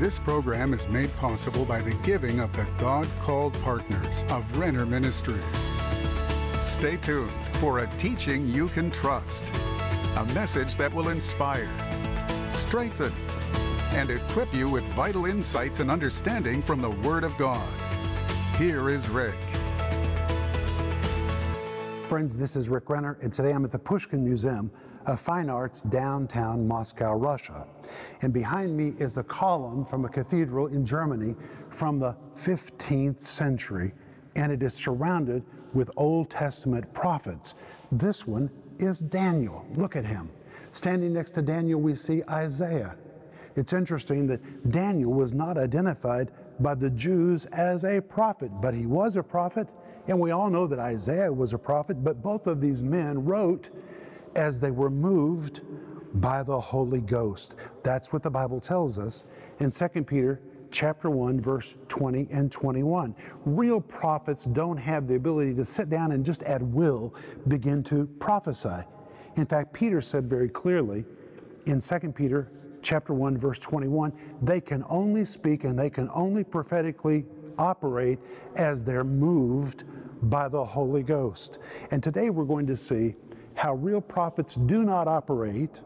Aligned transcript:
This 0.00 0.18
program 0.18 0.72
is 0.72 0.88
made 0.88 1.14
possible 1.18 1.66
by 1.66 1.82
the 1.82 1.92
giving 1.96 2.40
of 2.40 2.50
the 2.56 2.66
God 2.78 3.06
called 3.20 3.52
partners 3.60 4.24
of 4.30 4.56
Renner 4.56 4.86
Ministries. 4.86 5.44
Stay 6.58 6.96
tuned 6.96 7.30
for 7.56 7.80
a 7.80 7.86
teaching 7.98 8.48
you 8.48 8.68
can 8.68 8.90
trust, 8.90 9.44
a 10.16 10.24
message 10.32 10.78
that 10.78 10.90
will 10.90 11.10
inspire, 11.10 11.68
strengthen, 12.50 13.12
and 13.92 14.10
equip 14.10 14.54
you 14.54 14.70
with 14.70 14.84
vital 14.94 15.26
insights 15.26 15.80
and 15.80 15.90
understanding 15.90 16.62
from 16.62 16.80
the 16.80 16.92
Word 17.06 17.22
of 17.22 17.36
God. 17.36 17.68
Here 18.56 18.88
is 18.88 19.06
Rick. 19.10 19.36
Friends, 22.08 22.38
this 22.38 22.56
is 22.56 22.70
Rick 22.70 22.88
Renner, 22.88 23.18
and 23.20 23.34
today 23.34 23.52
I'm 23.52 23.66
at 23.66 23.70
the 23.70 23.78
Pushkin 23.78 24.24
Museum 24.24 24.70
of 25.06 25.20
Fine 25.20 25.48
Arts, 25.48 25.82
downtown 25.82 26.66
Moscow, 26.66 27.14
Russia. 27.14 27.66
And 28.22 28.32
behind 28.32 28.76
me 28.76 28.94
is 28.98 29.16
a 29.16 29.22
column 29.22 29.84
from 29.84 30.04
a 30.04 30.08
cathedral 30.08 30.66
in 30.66 30.84
Germany 30.84 31.34
from 31.70 31.98
the 31.98 32.14
15th 32.36 33.18
century, 33.18 33.92
and 34.36 34.52
it 34.52 34.62
is 34.62 34.74
surrounded 34.74 35.42
with 35.72 35.90
Old 35.96 36.30
Testament 36.30 36.92
prophets. 36.92 37.54
This 37.92 38.26
one 38.26 38.50
is 38.78 39.00
Daniel. 39.00 39.64
Look 39.74 39.96
at 39.96 40.04
him. 40.04 40.30
Standing 40.72 41.12
next 41.12 41.32
to 41.32 41.42
Daniel, 41.42 41.80
we 41.80 41.94
see 41.94 42.22
Isaiah. 42.28 42.96
It's 43.56 43.72
interesting 43.72 44.26
that 44.28 44.70
Daniel 44.70 45.12
was 45.12 45.34
not 45.34 45.58
identified 45.58 46.30
by 46.60 46.74
the 46.74 46.90
Jews 46.90 47.46
as 47.46 47.84
a 47.84 48.00
prophet, 48.00 48.50
but 48.60 48.74
he 48.74 48.86
was 48.86 49.16
a 49.16 49.22
prophet, 49.22 49.68
and 50.06 50.20
we 50.20 50.30
all 50.30 50.50
know 50.50 50.66
that 50.66 50.78
Isaiah 50.78 51.32
was 51.32 51.52
a 51.52 51.58
prophet, 51.58 52.04
but 52.04 52.22
both 52.22 52.46
of 52.46 52.60
these 52.60 52.82
men 52.82 53.24
wrote 53.24 53.70
as 54.34 54.60
they 54.60 54.70
were 54.70 54.90
moved 54.90 55.62
by 56.14 56.42
the 56.42 56.60
Holy 56.60 57.00
Ghost. 57.00 57.56
That's 57.82 58.12
what 58.12 58.22
the 58.22 58.30
Bible 58.30 58.60
tells 58.60 58.98
us 58.98 59.26
in 59.60 59.70
2 59.70 60.04
Peter 60.04 60.40
chapter 60.70 61.10
1 61.10 61.40
verse 61.40 61.76
20 61.88 62.28
and 62.30 62.50
21. 62.50 63.14
Real 63.44 63.80
prophets 63.80 64.44
don't 64.44 64.76
have 64.76 65.06
the 65.06 65.16
ability 65.16 65.54
to 65.54 65.64
sit 65.64 65.88
down 65.88 66.12
and 66.12 66.24
just 66.24 66.42
at 66.44 66.62
will 66.62 67.14
begin 67.48 67.82
to 67.84 68.06
prophesy. 68.18 68.84
In 69.36 69.46
fact, 69.46 69.72
Peter 69.72 70.00
said 70.00 70.28
very 70.28 70.48
clearly 70.48 71.04
in 71.66 71.80
2 71.80 71.98
Peter 72.12 72.50
chapter 72.82 73.12
1 73.12 73.36
verse 73.36 73.58
21, 73.58 74.12
they 74.42 74.60
can 74.60 74.84
only 74.88 75.24
speak 75.24 75.64
and 75.64 75.78
they 75.78 75.90
can 75.90 76.08
only 76.14 76.42
prophetically 76.44 77.26
operate 77.58 78.18
as 78.56 78.82
they're 78.82 79.04
moved 79.04 79.84
by 80.22 80.48
the 80.48 80.64
Holy 80.64 81.02
Ghost. 81.02 81.58
And 81.90 82.02
today 82.02 82.30
we're 82.30 82.44
going 82.44 82.66
to 82.66 82.76
see 82.76 83.14
how 83.60 83.74
real 83.74 84.00
prophets 84.00 84.54
do 84.54 84.84
not 84.84 85.06
operate 85.06 85.82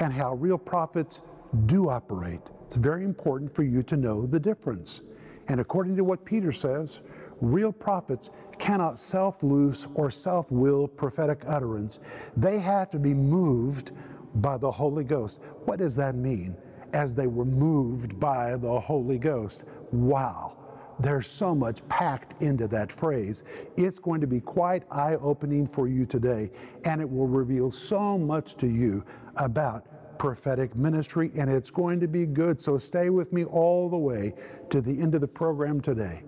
and 0.00 0.12
how 0.12 0.34
real 0.34 0.58
prophets 0.58 1.22
do 1.66 1.88
operate. 1.88 2.40
It's 2.66 2.74
very 2.74 3.04
important 3.04 3.54
for 3.54 3.62
you 3.62 3.84
to 3.84 3.96
know 3.96 4.26
the 4.26 4.40
difference. 4.40 5.02
And 5.46 5.60
according 5.60 5.94
to 5.98 6.02
what 6.02 6.24
Peter 6.24 6.50
says, 6.50 6.98
real 7.40 7.70
prophets 7.70 8.30
cannot 8.58 8.98
self 8.98 9.44
loose 9.44 9.86
or 9.94 10.10
self 10.10 10.50
will 10.50 10.88
prophetic 10.88 11.44
utterance. 11.46 12.00
They 12.36 12.58
have 12.58 12.90
to 12.90 12.98
be 12.98 13.14
moved 13.14 13.92
by 14.34 14.58
the 14.58 14.72
Holy 14.72 15.04
Ghost. 15.04 15.38
What 15.64 15.78
does 15.78 15.94
that 15.94 16.16
mean? 16.16 16.56
As 16.92 17.14
they 17.14 17.28
were 17.28 17.44
moved 17.44 18.18
by 18.18 18.56
the 18.56 18.80
Holy 18.80 19.18
Ghost. 19.18 19.62
Wow. 19.92 20.56
There's 21.00 21.26
so 21.26 21.54
much 21.54 21.86
packed 21.88 22.40
into 22.42 22.68
that 22.68 22.92
phrase. 22.92 23.42
It's 23.76 23.98
going 23.98 24.20
to 24.20 24.26
be 24.26 24.40
quite 24.40 24.84
eye 24.90 25.16
opening 25.16 25.66
for 25.66 25.88
you 25.88 26.04
today, 26.04 26.50
and 26.84 27.00
it 27.00 27.08
will 27.08 27.26
reveal 27.26 27.70
so 27.70 28.18
much 28.18 28.56
to 28.56 28.66
you 28.66 29.04
about 29.36 29.86
prophetic 30.18 30.76
ministry, 30.76 31.32
and 31.36 31.50
it's 31.50 31.70
going 31.70 31.98
to 32.00 32.06
be 32.06 32.26
good. 32.26 32.60
So 32.60 32.78
stay 32.78 33.10
with 33.10 33.32
me 33.32 33.44
all 33.44 33.88
the 33.88 33.96
way 33.96 34.34
to 34.70 34.80
the 34.80 35.00
end 35.00 35.14
of 35.14 35.20
the 35.20 35.28
program 35.28 35.80
today. 35.80 36.22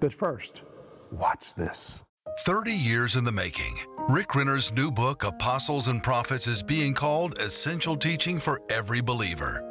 But 0.00 0.12
first, 0.12 0.62
watch 1.10 1.54
this. 1.54 2.02
30 2.40 2.72
years 2.72 3.16
in 3.16 3.24
the 3.24 3.32
making. 3.32 3.78
Rick 4.08 4.34
Renner's 4.34 4.72
new 4.72 4.90
book, 4.90 5.24
Apostles 5.24 5.88
and 5.88 6.02
Prophets, 6.02 6.46
is 6.46 6.62
being 6.62 6.94
called 6.94 7.36
Essential 7.38 7.96
Teaching 7.96 8.38
for 8.38 8.62
Every 8.70 9.00
Believer. 9.00 9.67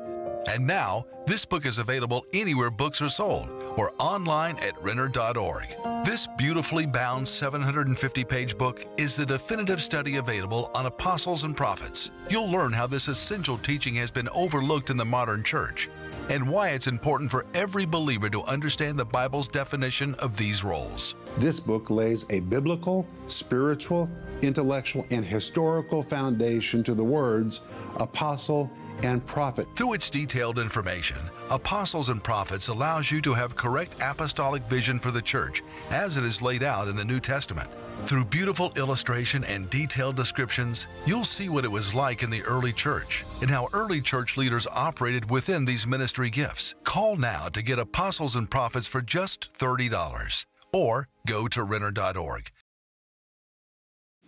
And 0.47 0.65
now, 0.65 1.05
this 1.25 1.43
book 1.43 1.65
is 1.65 1.77
available 1.77 2.25
anywhere 2.33 2.71
books 2.71 3.01
are 3.01 3.09
sold 3.09 3.49
or 3.75 3.93
online 3.99 4.57
at 4.59 4.81
Renner.org. 4.81 5.75
This 6.05 6.25
beautifully 6.37 6.85
bound 6.85 7.27
750 7.27 8.23
page 8.23 8.57
book 8.57 8.85
is 8.95 9.17
the 9.17 9.25
definitive 9.25 9.83
study 9.83 10.17
available 10.17 10.71
on 10.73 10.85
apostles 10.85 11.43
and 11.43 11.55
prophets. 11.55 12.11
You'll 12.29 12.49
learn 12.49 12.71
how 12.71 12.87
this 12.87 13.09
essential 13.09 13.57
teaching 13.57 13.95
has 13.95 14.09
been 14.09 14.29
overlooked 14.29 14.89
in 14.89 14.95
the 14.95 15.03
modern 15.03 15.43
church 15.43 15.89
and 16.29 16.47
why 16.47 16.69
it's 16.69 16.87
important 16.87 17.31
for 17.31 17.45
every 17.53 17.85
believer 17.85 18.29
to 18.29 18.43
understand 18.43 18.97
the 18.97 19.05
Bible's 19.05 19.47
definition 19.47 20.13
of 20.15 20.37
these 20.37 20.63
roles. 20.63 21.15
This 21.37 21.59
book 21.59 21.89
lays 21.89 22.25
a 22.29 22.39
biblical, 22.41 23.05
spiritual, 23.27 24.09
intellectual, 24.41 25.05
and 25.09 25.25
historical 25.25 26.03
foundation 26.03 26.83
to 26.83 26.93
the 26.93 27.03
words 27.03 27.61
apostle 27.97 28.69
and 29.03 29.25
prophet. 29.25 29.67
Through 29.75 29.93
its 29.93 30.09
detailed 30.09 30.59
information, 30.59 31.17
Apostles 31.49 32.09
and 32.09 32.23
Prophets 32.23 32.67
allows 32.67 33.11
you 33.11 33.21
to 33.21 33.33
have 33.33 33.55
correct 33.55 33.93
apostolic 34.01 34.63
vision 34.63 34.99
for 34.99 35.11
the 35.11 35.21
church 35.21 35.63
as 35.91 36.17
it 36.17 36.23
is 36.23 36.41
laid 36.41 36.63
out 36.63 36.87
in 36.87 36.95
the 36.95 37.05
New 37.05 37.19
Testament. 37.19 37.69
Through 38.05 38.25
beautiful 38.25 38.71
illustration 38.77 39.43
and 39.43 39.69
detailed 39.69 40.15
descriptions, 40.15 40.87
you'll 41.05 41.25
see 41.25 41.49
what 41.49 41.65
it 41.65 41.71
was 41.71 41.93
like 41.93 42.23
in 42.23 42.29
the 42.29 42.43
early 42.43 42.71
church 42.71 43.25
and 43.41 43.49
how 43.49 43.67
early 43.73 44.01
church 44.01 44.37
leaders 44.37 44.67
operated 44.71 45.29
within 45.29 45.65
these 45.65 45.87
ministry 45.87 46.29
gifts. 46.29 46.75
Call 46.83 47.17
now 47.17 47.49
to 47.49 47.61
get 47.61 47.79
Apostles 47.79 48.35
and 48.35 48.49
Prophets 48.49 48.87
for 48.87 49.01
just 49.01 49.51
$30 49.53 50.45
or 50.71 51.07
go 51.25 51.47
to 51.47 51.63
Renner.org. 51.63 52.51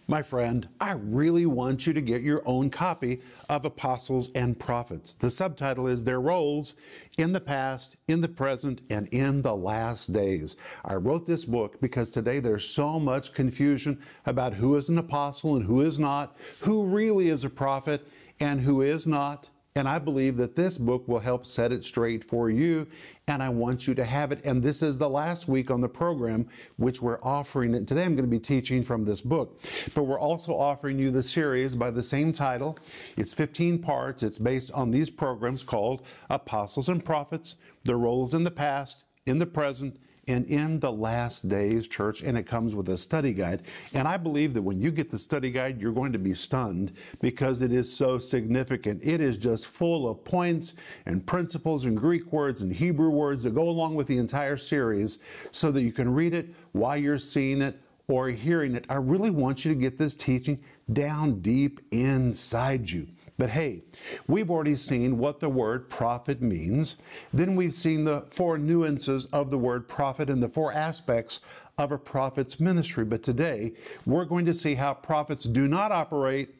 My 0.10 0.24
friend, 0.24 0.68
I 0.82 0.94
really 0.94 1.46
want 1.46 1.86
you 1.86 1.94
to 1.94 2.02
get 2.02 2.24
your 2.24 2.42
own 2.48 2.72
copy 2.72 3.22
of 3.48 3.64
Apostles 3.64 4.32
and 4.34 4.58
Prophets. 4.58 5.14
The 5.14 5.30
subtitle 5.30 5.86
is 5.86 6.04
Their 6.04 6.20
Roles 6.20 6.74
in 7.20 7.32
the 7.32 7.40
Past, 7.40 7.96
in 8.08 8.22
the 8.22 8.28
Present, 8.28 8.82
and 8.90 9.08
in 9.10 9.44
the 9.44 9.56
Last 9.56 10.12
Days. 10.12 10.56
I 10.84 10.96
wrote 10.96 11.28
this 11.28 11.46
book 11.46 11.80
because 11.80 12.10
today 12.10 12.40
there's 12.40 12.68
so 12.68 13.00
much 13.00 13.36
confusion 13.36 14.02
about 14.26 14.56
who 14.56 14.76
is 14.78 14.90
an 14.90 14.98
apostle 14.98 15.56
and 15.56 15.66
who 15.66 15.82
is 15.82 16.00
not, 16.00 16.36
who 16.62 16.88
really 16.88 17.30
is 17.30 17.46
a 17.46 17.50
prophet 17.52 18.08
and 18.40 18.62
who 18.62 18.82
is 18.82 19.06
not. 19.06 19.48
And 19.76 19.88
I 19.88 20.00
believe 20.00 20.38
that 20.38 20.56
this 20.56 20.80
book 20.80 21.08
will 21.08 21.20
help 21.20 21.46
set 21.46 21.72
it 21.72 21.86
straight 21.86 22.24
for 22.24 22.50
you, 22.50 22.88
and 23.30 23.44
I 23.44 23.50
want 23.50 23.88
you 23.88 23.94
to 23.96 24.06
have 24.06 24.32
it. 24.32 24.42
And 24.44 24.62
this 24.62 24.82
is 24.82 24.98
the 24.98 25.10
last 25.10 25.48
week 25.48 25.70
on 25.72 25.82
the 25.82 25.90
program, 25.90 26.48
which 26.78 27.02
we're 27.02 27.22
offering 27.24 27.76
it. 27.76 27.88
Today 27.88 28.04
I'm 28.04 28.16
going 28.16 28.30
to 28.30 28.32
be 28.32 28.40
teaching 28.40 28.84
from 28.84 29.06
this 29.06 29.22
book, 29.22 29.62
but 29.94 30.04
we're 30.04 30.20
also 30.20 30.54
offering 30.54 30.98
you 30.98 31.12
the 31.12 31.24
series 31.24 31.76
by 31.76 31.92
the 31.92 32.04
same 32.04 32.32
title. 32.32 32.78
It's 33.18 33.34
15 33.34 33.80
parts. 33.80 34.24
It's 34.24 34.40
based 34.40 34.72
on 34.72 34.92
these 34.92 35.10
programs 35.10 35.64
called 35.64 36.02
Apostles 36.30 36.90
and 36.90 37.04
Prophets, 37.04 37.58
Their 37.84 37.98
Roles 37.98 38.34
in 38.34 38.44
the 38.44 38.52
Past, 38.52 39.04
in 39.26 39.40
the 39.40 39.46
Present, 39.46 39.98
and 40.30 40.46
in 40.46 40.80
the 40.80 40.92
last 40.92 41.50
days, 41.50 41.88
church, 41.88 42.22
and 42.22 42.38
it 42.38 42.44
comes 42.44 42.76
with 42.76 42.88
a 42.90 42.98
study 42.98 43.34
guide. 43.34 43.64
And 43.96 44.08
I 44.08 44.16
believe 44.16 44.54
that 44.54 44.62
when 44.62 44.80
you 44.80 44.92
get 44.92 45.10
the 45.10 45.18
study 45.18 45.50
guide, 45.50 45.82
you're 45.82 45.92
going 45.92 46.14
to 46.14 46.20
be 46.20 46.36
stunned 46.36 46.94
because 47.20 47.64
it 47.64 47.74
is 47.74 47.92
so 47.92 48.20
significant. 48.20 49.02
It 49.04 49.22
is 49.22 49.40
just 49.40 49.66
full 49.66 50.08
of 50.08 50.24
points 50.24 50.76
and 51.08 51.26
principles 51.26 51.86
and 51.86 51.98
Greek 51.98 52.32
words 52.32 52.62
and 52.62 52.72
Hebrew 52.72 53.10
words 53.10 53.44
that 53.44 53.56
go 53.56 53.70
along 53.70 53.96
with 53.96 54.06
the 54.06 54.20
entire 54.20 54.58
series 54.58 55.18
so 55.52 55.72
that 55.72 55.82
you 55.82 55.92
can 55.92 56.14
read 56.14 56.36
it 56.36 56.54
while 56.74 56.96
you're 56.96 57.18
seeing 57.18 57.64
it 57.64 57.82
or 58.08 58.30
hearing 58.30 58.76
it. 58.76 58.86
I 58.88 58.96
really 58.96 59.32
want 59.32 59.66
you 59.66 59.74
to 59.74 59.80
get 59.80 59.98
this 59.98 60.14
teaching 60.14 60.64
down 60.94 61.42
deep 61.42 61.80
inside 61.92 62.90
you. 62.90 63.08
But 63.40 63.52
hey, 63.52 63.84
we've 64.28 64.52
already 64.52 64.76
seen 64.76 65.18
what 65.18 65.40
the 65.40 65.48
word 65.48 65.90
prophet 65.90 66.42
means. 66.42 66.98
Then 67.32 67.56
we've 67.56 67.74
seen 67.74 68.04
the 68.04 68.26
four 68.30 68.58
nuances 68.58 69.28
of 69.28 69.50
the 69.50 69.58
word 69.58 69.88
prophet 69.88 70.30
and 70.30 70.44
the 70.44 70.50
four 70.50 70.74
aspects 70.74 71.40
of 71.78 71.94
a 71.94 71.98
prophet's 71.98 72.60
ministry. 72.60 73.06
But 73.06 73.24
today, 73.24 73.72
we're 74.06 74.26
going 74.26 74.46
to 74.46 74.54
see 74.54 74.76
how 74.76 74.94
prophets 74.94 75.46
do 75.46 75.70
not 75.70 75.94
operate 75.94 76.59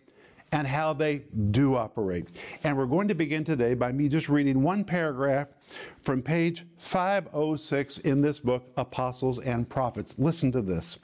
and 0.52 0.68
how 0.68 0.94
they 0.94 1.24
do 1.52 1.76
operate. 1.76 2.42
And 2.64 2.78
we're 2.78 2.86
going 2.86 3.08
to 3.08 3.16
begin 3.16 3.44
today 3.44 3.74
by 3.74 3.92
me 3.92 4.08
just 4.08 4.30
reading 4.30 4.62
one 4.62 4.84
paragraph 4.84 5.48
from 6.02 6.22
page 6.22 6.66
506 6.78 8.00
in 8.00 8.22
this 8.22 8.40
book, 8.40 8.72
Apostles 8.78 9.40
and 9.40 9.70
Prophets. 9.70 10.18
Listen 10.18 10.52
to 10.52 10.62
this. 10.62 10.98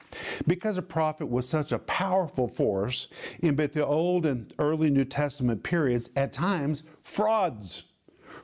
Because 0.48 0.78
a 0.78 0.82
prophet 0.82 1.28
was 1.28 1.48
such 1.48 1.72
a 1.72 1.80
powerful 1.80 2.48
force 2.48 3.08
in 3.40 3.56
both 3.56 3.74
the 3.74 3.86
Old 3.86 4.26
and 4.26 4.54
early 4.60 4.90
New 4.90 5.06
Testament 5.06 5.64
periods, 5.64 6.10
at 6.16 6.34
times, 6.34 6.84
frauds 7.04 7.84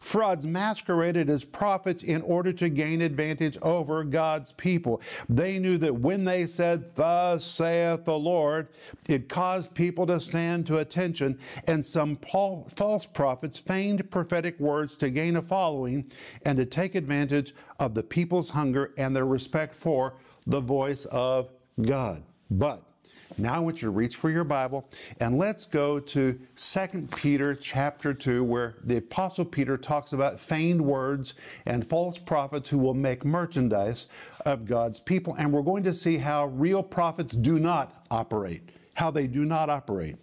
frauds 0.02 0.46
masqueraded 0.46 1.30
as 1.30 1.46
prophets 1.46 2.04
in 2.04 2.22
order 2.24 2.52
to 2.52 2.70
gain 2.70 3.02
advantage 3.02 3.58
over 3.62 4.04
God's 4.04 4.52
people. 4.52 5.00
They 5.30 5.60
knew 5.60 5.78
that 5.78 5.96
when 5.96 6.26
they 6.26 6.48
said, 6.48 6.96
Thus 6.96 7.46
saith 7.46 8.04
the 8.04 8.18
Lord, 8.18 8.68
it 9.08 9.30
caused 9.30 9.74
people 9.74 10.08
to 10.08 10.20
stand 10.20 10.66
to 10.68 10.80
attention, 10.80 11.40
and 11.68 11.86
some 11.86 12.18
false 12.18 13.06
prophets 13.06 13.60
feigned 13.60 14.10
prophetic 14.10 14.60
words 14.60 14.98
to 14.98 15.10
gain 15.12 15.36
a 15.36 15.42
following 15.42 16.12
and 16.46 16.58
to 16.58 16.66
take 16.66 16.96
advantage 16.96 17.54
of 17.80 17.94
the 17.94 18.04
people's 18.04 18.50
hunger 18.50 18.94
and 18.98 19.16
their 19.16 19.26
respect 19.26 19.74
for 19.74 20.18
the 20.48 20.60
voice 20.60 21.06
of 21.06 21.52
God. 21.80 22.24
But 22.50 22.84
now 23.38 23.54
I 23.54 23.60
want 23.60 23.82
you 23.82 23.88
to 23.88 23.92
reach 23.92 24.16
for 24.16 24.30
your 24.30 24.44
Bible 24.44 24.90
and 25.20 25.38
let's 25.38 25.66
go 25.66 26.00
to 26.00 26.40
2 26.56 27.08
Peter 27.16 27.56
chapter 27.56 28.14
2 28.14 28.44
where 28.44 28.76
the 28.84 28.98
apostle 28.98 29.46
Peter 29.46 29.78
talks 29.78 30.14
about 30.14 30.40
feigned 30.40 30.82
words 30.82 31.36
and 31.66 31.88
false 31.88 32.18
prophets 32.18 32.70
who 32.70 32.78
will 32.78 32.94
make 32.94 33.24
merchandise 33.24 34.08
of 34.46 34.66
God's 34.66 35.00
people. 35.00 35.36
And 35.36 35.52
we're 35.52 35.62
going 35.62 35.84
to 35.84 35.94
see 35.94 36.18
how 36.18 36.48
real 36.48 36.84
prophets 36.84 37.34
do 37.34 37.60
not 37.60 38.06
operate 38.10 38.70
how 39.02 39.10
they 39.10 39.26
do 39.26 39.46
not 39.46 39.68
operate. 39.68 40.16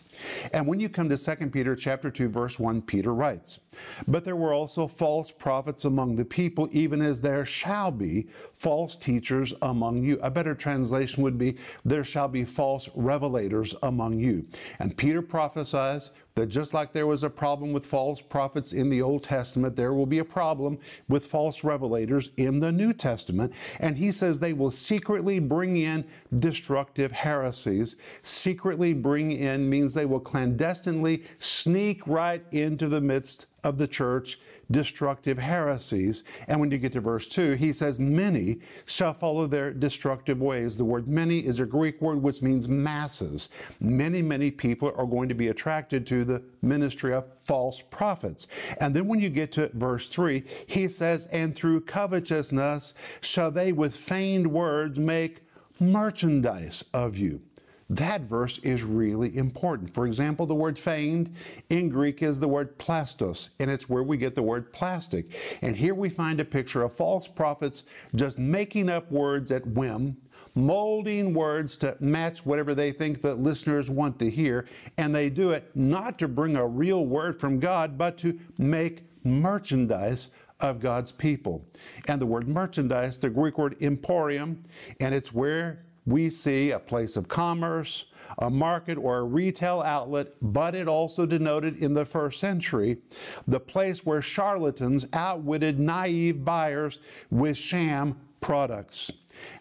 And 0.52 0.64
when 0.64 0.78
you 0.78 0.88
come 0.88 1.08
to 1.08 1.18
2 1.18 1.50
Peter 1.50 1.74
chapter 1.74 2.12
2 2.12 2.28
verse 2.28 2.60
1, 2.60 2.80
Peter 2.82 3.12
writes, 3.12 3.58
"But 4.06 4.24
there 4.24 4.36
were 4.36 4.52
also 4.52 4.86
false 4.86 5.32
prophets 5.32 5.84
among 5.84 6.14
the 6.14 6.24
people, 6.24 6.68
even 6.70 7.02
as 7.02 7.18
there 7.18 7.44
shall 7.44 7.90
be 7.90 8.28
false 8.52 8.96
teachers 8.96 9.52
among 9.62 10.04
you." 10.04 10.20
A 10.22 10.30
better 10.30 10.54
translation 10.54 11.24
would 11.24 11.38
be, 11.38 11.56
"There 11.84 12.04
shall 12.04 12.28
be 12.28 12.44
false 12.44 12.88
revelators 12.96 13.74
among 13.82 14.20
you." 14.20 14.46
And 14.78 14.96
Peter 14.96 15.22
prophesies 15.22 16.12
that 16.38 16.46
just 16.46 16.72
like 16.72 16.92
there 16.92 17.08
was 17.08 17.24
a 17.24 17.30
problem 17.30 17.72
with 17.72 17.84
false 17.84 18.22
prophets 18.22 18.72
in 18.72 18.88
the 18.88 19.02
Old 19.02 19.24
Testament, 19.24 19.74
there 19.74 19.92
will 19.92 20.06
be 20.06 20.20
a 20.20 20.24
problem 20.24 20.78
with 21.08 21.26
false 21.26 21.62
revelators 21.62 22.30
in 22.36 22.60
the 22.60 22.70
New 22.70 22.92
Testament. 22.92 23.52
And 23.80 23.96
he 23.96 24.12
says 24.12 24.38
they 24.38 24.52
will 24.52 24.70
secretly 24.70 25.40
bring 25.40 25.78
in 25.78 26.04
destructive 26.36 27.10
heresies. 27.10 27.96
Secretly 28.22 28.94
bring 28.94 29.32
in 29.32 29.68
means 29.68 29.94
they 29.94 30.06
will 30.06 30.20
clandestinely 30.20 31.24
sneak 31.40 32.06
right 32.06 32.44
into 32.52 32.88
the 32.88 33.00
midst 33.00 33.46
of 33.64 33.76
the 33.76 33.88
church 33.88 34.38
destructive 34.70 35.38
heresies. 35.38 36.24
And 36.46 36.60
when 36.60 36.70
you 36.70 36.78
get 36.78 36.92
to 36.92 37.00
verse 37.00 37.28
2, 37.28 37.52
he 37.52 37.72
says, 37.72 37.98
Many 37.98 38.60
shall 38.86 39.14
follow 39.14 39.46
their 39.46 39.72
destructive 39.72 40.40
ways. 40.40 40.76
The 40.76 40.84
word 40.84 41.08
many 41.08 41.40
is 41.40 41.60
a 41.60 41.66
Greek 41.66 42.00
word 42.00 42.22
which 42.22 42.42
means 42.42 42.68
masses. 42.68 43.50
Many, 43.80 44.22
many 44.22 44.50
people 44.50 44.92
are 44.96 45.06
going 45.06 45.28
to 45.28 45.34
be 45.34 45.48
attracted 45.48 46.06
to 46.08 46.24
the 46.24 46.42
ministry 46.62 47.14
of 47.14 47.26
false 47.40 47.82
prophets. 47.82 48.48
And 48.80 48.94
then 48.94 49.06
when 49.08 49.20
you 49.20 49.28
get 49.28 49.52
to 49.52 49.70
verse 49.74 50.08
3, 50.08 50.44
he 50.66 50.88
says, 50.88 51.26
And 51.26 51.54
through 51.54 51.82
covetousness 51.82 52.94
shall 53.20 53.50
they 53.50 53.72
with 53.72 53.94
feigned 53.94 54.46
words 54.46 54.98
make 54.98 55.40
merchandise 55.80 56.84
of 56.92 57.16
you. 57.16 57.40
That 57.90 58.20
verse 58.20 58.58
is 58.58 58.82
really 58.82 59.34
important. 59.36 59.94
For 59.94 60.06
example, 60.06 60.44
the 60.44 60.54
word 60.54 60.78
feigned 60.78 61.34
in 61.70 61.88
Greek 61.88 62.22
is 62.22 62.38
the 62.38 62.48
word 62.48 62.78
plastos, 62.78 63.48
and 63.58 63.70
it's 63.70 63.88
where 63.88 64.02
we 64.02 64.18
get 64.18 64.34
the 64.34 64.42
word 64.42 64.72
plastic. 64.72 65.34
And 65.62 65.74
here 65.74 65.94
we 65.94 66.10
find 66.10 66.38
a 66.38 66.44
picture 66.44 66.82
of 66.82 66.92
false 66.92 67.26
prophets 67.28 67.84
just 68.14 68.38
making 68.38 68.90
up 68.90 69.10
words 69.10 69.50
at 69.50 69.66
whim, 69.66 70.18
molding 70.54 71.32
words 71.32 71.78
to 71.78 71.96
match 71.98 72.44
whatever 72.44 72.74
they 72.74 72.92
think 72.92 73.22
the 73.22 73.34
listeners 73.34 73.88
want 73.88 74.18
to 74.18 74.30
hear, 74.30 74.66
and 74.98 75.14
they 75.14 75.30
do 75.30 75.52
it 75.52 75.70
not 75.74 76.18
to 76.18 76.28
bring 76.28 76.56
a 76.56 76.66
real 76.66 77.06
word 77.06 77.40
from 77.40 77.58
God, 77.58 77.96
but 77.96 78.18
to 78.18 78.38
make 78.58 79.04
merchandise 79.24 80.30
of 80.60 80.80
God's 80.80 81.12
people. 81.12 81.64
And 82.06 82.20
the 82.20 82.26
word 82.26 82.48
merchandise, 82.48 83.18
the 83.18 83.30
Greek 83.30 83.56
word 83.56 83.76
emporium, 83.80 84.62
and 85.00 85.14
it's 85.14 85.32
where 85.32 85.86
we 86.08 86.30
see 86.30 86.70
a 86.70 86.78
place 86.78 87.16
of 87.16 87.28
commerce, 87.28 88.06
a 88.38 88.48
market, 88.48 88.96
or 88.96 89.18
a 89.18 89.24
retail 89.24 89.82
outlet, 89.82 90.28
but 90.40 90.74
it 90.74 90.88
also 90.88 91.26
denoted 91.26 91.76
in 91.78 91.92
the 91.92 92.04
first 92.04 92.40
century 92.40 92.98
the 93.46 93.60
place 93.60 94.06
where 94.06 94.22
charlatans 94.22 95.06
outwitted 95.12 95.78
naive 95.78 96.44
buyers 96.44 97.00
with 97.30 97.56
sham 97.56 98.16
products. 98.40 99.12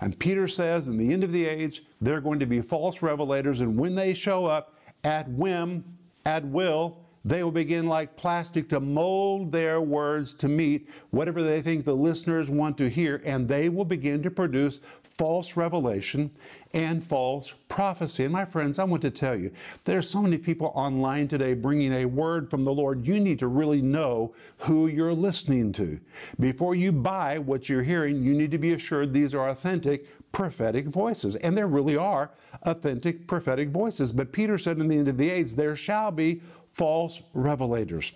And 0.02 0.18
Peter 0.18 0.48
says 0.48 0.88
in 0.88 0.98
the 0.98 1.14
end 1.14 1.24
of 1.24 1.32
the 1.32 1.46
age, 1.46 1.84
there 2.02 2.16
are 2.16 2.22
going 2.22 2.40
to 2.40 2.46
be 2.46 2.62
false 2.62 3.00
revelators, 3.00 3.62
and 3.62 3.78
when 3.78 3.96
they 3.96 4.14
show 4.14 4.46
up 4.46 4.76
at 5.04 5.30
whim, 5.30 5.84
at 6.26 6.46
will, 6.46 6.98
they 7.26 7.44
will 7.44 7.52
begin 7.52 7.88
like 7.88 8.16
plastic 8.16 8.70
to 8.70 8.80
mold 8.80 9.52
their 9.52 9.82
words 9.82 10.34
to 10.36 10.48
meet 10.48 10.90
whatever 11.10 11.44
they 11.44 11.62
think 11.62 11.84
the 11.84 11.94
listeners 11.94 12.50
want 12.50 12.78
to 12.78 12.90
hear, 12.90 13.22
and 13.26 13.48
they 13.48 13.68
will 13.68 13.86
begin 13.86 14.24
to 14.24 14.32
produce 14.32 14.80
false 15.18 15.58
revelation 15.58 16.32
and 16.74 17.04
false 17.04 17.54
prophecy. 17.70 18.24
And 18.24 18.34
my 18.34 18.46
friends, 18.46 18.78
I 18.78 18.84
want 18.84 19.02
to 19.02 19.10
tell 19.10 19.36
you, 19.36 19.52
there 19.84 19.98
are 19.98 20.04
so 20.04 20.22
many 20.22 20.38
people 20.38 20.72
online 20.76 21.28
today 21.28 21.54
bringing 21.54 21.92
a 21.94 22.06
word 22.06 22.50
from 22.50 22.64
the 22.64 22.74
Lord. 22.74 23.08
You 23.08 23.20
need 23.20 23.40
to 23.40 23.48
really 23.48 23.82
know 23.82 24.36
who 24.60 24.88
you're 24.88 25.14
listening 25.14 25.72
to. 25.74 26.00
Before 26.40 26.76
you 26.76 26.92
buy 26.92 27.40
what 27.40 27.68
you're 27.68 27.84
hearing, 27.84 28.22
you 28.22 28.34
need 28.34 28.52
to 28.52 28.58
be 28.58 28.74
assured 28.74 29.14
these 29.14 29.34
are 29.34 29.50
authentic 29.50 30.06
prophetic 30.32 30.86
voices. 30.86 31.36
And 31.38 31.58
there 31.58 31.68
really 31.68 31.98
are 31.98 32.30
authentic 32.64 33.28
prophetic 33.28 33.70
voices. 33.70 34.12
But 34.12 34.32
Peter 34.32 34.58
said 34.58 34.78
in 34.78 34.88
the 34.88 34.98
end 34.98 35.08
of 35.08 35.18
the 35.18 35.30
age, 35.30 35.56
there 35.56 35.76
shall 35.76 36.12
be 36.12 36.42
false 36.74 37.24
revelators. 37.36 38.12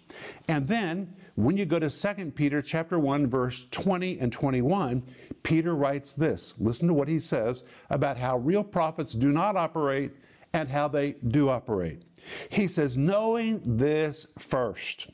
And 0.48 0.68
then 0.68 1.10
when 1.36 1.58
you 1.58 1.66
go 1.66 1.80
to 1.80 1.90
2 1.90 2.32
Peter 2.32 2.62
chapter 2.62 3.00
1 3.00 3.28
verse 3.28 3.66
20 3.72 4.20
and 4.20 4.32
21, 4.32 5.04
Peter 5.44 5.76
writes 5.76 6.14
this. 6.14 6.54
Listen 6.60 6.88
to 6.88 6.94
what 6.94 7.08
he 7.08 7.20
says 7.20 7.64
about 7.90 8.18
how 8.18 8.38
real 8.38 8.64
prophets 8.64 9.14
do 9.14 9.32
not 9.32 9.56
operate 9.56 10.12
and 10.54 10.70
how 10.70 10.88
they 10.88 11.14
do 11.28 11.50
operate. 11.50 12.04
He 12.50 12.68
says, 12.68 12.98
knowing 12.98 13.62
this 13.64 14.28
first, 14.38 15.10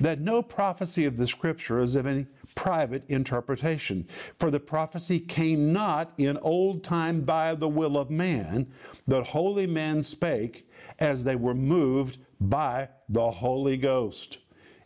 that 0.00 0.20
no 0.20 0.42
prophecy 0.42 1.04
of 1.04 1.16
the 1.16 1.26
scripture 1.26 1.82
is 1.82 1.94
of 1.94 2.06
any 2.06 2.26
private 2.54 3.04
interpretation. 3.08 4.08
For 4.38 4.50
the 4.50 4.58
prophecy 4.58 5.20
came 5.20 5.72
not 5.72 6.12
in 6.18 6.36
old 6.38 6.82
time 6.82 7.20
by 7.20 7.54
the 7.54 7.68
will 7.68 7.96
of 7.96 8.10
man, 8.10 8.72
but 9.06 9.28
holy 9.28 9.66
men 9.66 10.02
spake 10.02 10.68
as 10.98 11.22
they 11.22 11.36
were 11.36 11.54
moved 11.54 12.18
by 12.40 12.88
the 13.08 13.30
Holy 13.30 13.76
Ghost. 13.76 14.38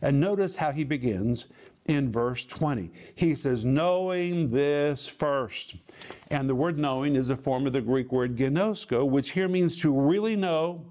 And 0.03 0.19
notice 0.19 0.57
how 0.57 0.73
he 0.73 0.83
begins 0.83 1.47
in 1.87 2.11
verse 2.11 2.45
20. 2.45 2.91
He 3.15 3.35
says, 3.35 3.63
knowing 3.63 4.51
this 4.51 5.07
first. 5.07 5.77
And 6.29 6.49
the 6.49 6.55
word 6.55 6.77
knowing 6.77 7.15
is 7.15 7.29
a 7.29 7.37
form 7.37 7.65
of 7.65 7.73
the 7.73 7.81
Greek 7.81 8.11
word 8.11 8.35
ginosko, 8.35 9.09
which 9.09 9.31
here 9.31 9.47
means 9.47 9.79
to 9.79 9.97
really 9.97 10.35
know. 10.35 10.85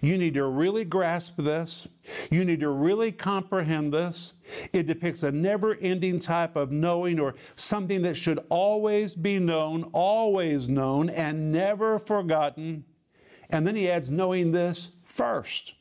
You 0.00 0.18
need 0.18 0.34
to 0.34 0.46
really 0.46 0.84
grasp 0.84 1.36
this. 1.36 1.86
You 2.30 2.44
need 2.44 2.60
to 2.60 2.70
really 2.70 3.12
comprehend 3.12 3.92
this. 3.92 4.32
It 4.72 4.86
depicts 4.86 5.22
a 5.22 5.30
never 5.30 5.76
ending 5.76 6.18
type 6.18 6.56
of 6.56 6.72
knowing 6.72 7.20
or 7.20 7.36
something 7.54 8.02
that 8.02 8.16
should 8.16 8.40
always 8.48 9.14
be 9.14 9.38
known, 9.38 9.84
always 9.92 10.68
known, 10.68 11.08
and 11.10 11.52
never 11.52 12.00
forgotten. 12.00 12.84
And 13.50 13.64
then 13.64 13.76
he 13.76 13.88
adds, 13.88 14.10
knowing 14.10 14.50
this 14.50 14.96
first. 15.04 15.74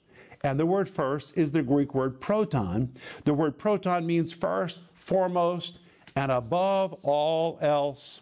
And 0.45 0.59
the 0.59 0.65
word 0.65 0.87
first 0.87 1.35
is 1.35 1.51
the 1.51 1.63
Greek 1.63 1.95
word 1.95 2.21
proton. 2.21 2.91
The 3.23 3.33
word 3.33 3.57
proton 3.57 4.05
means 4.05 4.31
first, 4.31 4.79
foremost, 4.93 5.79
and 6.15 6.31
above 6.31 6.93
all 7.01 7.57
else. 7.61 8.21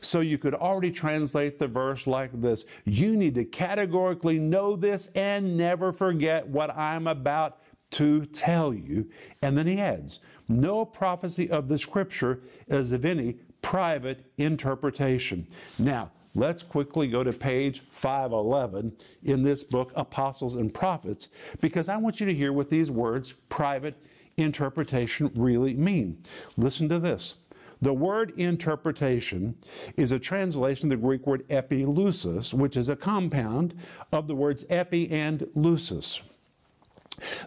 So 0.00 0.18
you 0.18 0.36
could 0.36 0.56
already 0.56 0.90
translate 0.90 1.60
the 1.60 1.68
verse 1.68 2.08
like 2.08 2.32
this 2.34 2.66
You 2.84 3.16
need 3.16 3.36
to 3.36 3.44
categorically 3.44 4.40
know 4.40 4.74
this 4.74 5.10
and 5.14 5.56
never 5.56 5.92
forget 5.92 6.44
what 6.48 6.76
I'm 6.76 7.06
about 7.06 7.58
to 7.92 8.24
tell 8.26 8.74
you. 8.74 9.08
And 9.40 9.56
then 9.56 9.68
he 9.68 9.78
adds, 9.78 10.18
No 10.48 10.84
prophecy 10.84 11.48
of 11.50 11.68
the 11.68 11.78
scripture 11.78 12.40
is 12.66 12.90
of 12.90 13.04
any 13.04 13.36
private 13.62 14.26
interpretation. 14.38 15.46
Now, 15.78 16.10
Let's 16.34 16.62
quickly 16.62 17.08
go 17.08 17.24
to 17.24 17.32
page 17.32 17.82
511 17.90 18.92
in 19.24 19.42
this 19.42 19.64
book, 19.64 19.92
Apostles 19.96 20.54
and 20.54 20.72
Prophets, 20.72 21.28
because 21.60 21.88
I 21.88 21.96
want 21.96 22.20
you 22.20 22.26
to 22.26 22.34
hear 22.34 22.52
what 22.52 22.70
these 22.70 22.90
words, 22.90 23.34
private 23.48 23.94
interpretation, 24.36 25.30
really 25.34 25.74
mean. 25.74 26.22
Listen 26.56 26.88
to 26.88 26.98
this. 26.98 27.34
The 27.82 27.94
word 27.94 28.32
interpretation 28.36 29.56
is 29.96 30.12
a 30.12 30.18
translation 30.18 30.92
of 30.92 31.00
the 31.00 31.06
Greek 31.06 31.26
word 31.26 31.48
epilusis, 31.48 32.52
which 32.52 32.76
is 32.76 32.88
a 32.90 32.96
compound 32.96 33.74
of 34.12 34.28
the 34.28 34.34
words 34.34 34.66
epi 34.68 35.10
and 35.10 35.40
lusus. 35.56 36.20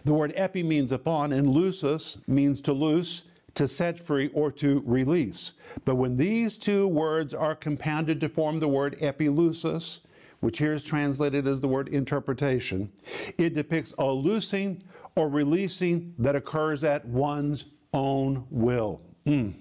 The 0.04 0.14
word 0.14 0.32
epi 0.36 0.62
means 0.62 0.92
upon, 0.92 1.32
and 1.32 1.48
lusus 1.48 2.18
means 2.28 2.60
to 2.62 2.72
loose, 2.72 3.24
to 3.54 3.68
set 3.68 4.00
free, 4.00 4.30
or 4.34 4.50
to 4.52 4.82
release. 4.84 5.52
But 5.84 5.96
when 5.96 6.16
these 6.16 6.58
two 6.58 6.88
words 6.88 7.34
are 7.34 7.54
compounded 7.54 8.20
to 8.20 8.28
form 8.28 8.58
the 8.58 8.68
word 8.68 8.98
epilusis, 9.00 10.00
which 10.40 10.58
here 10.58 10.74
is 10.74 10.84
translated 10.84 11.46
as 11.46 11.60
the 11.60 11.68
word 11.68 11.88
interpretation, 11.88 12.90
it 13.38 13.54
depicts 13.54 13.94
a 13.98 14.06
loosing 14.06 14.80
or 15.16 15.28
releasing 15.28 16.14
that 16.18 16.36
occurs 16.36 16.84
at 16.84 17.06
one's 17.06 17.66
own 17.92 18.44
will. 18.50 19.00
Mm. 19.26 19.54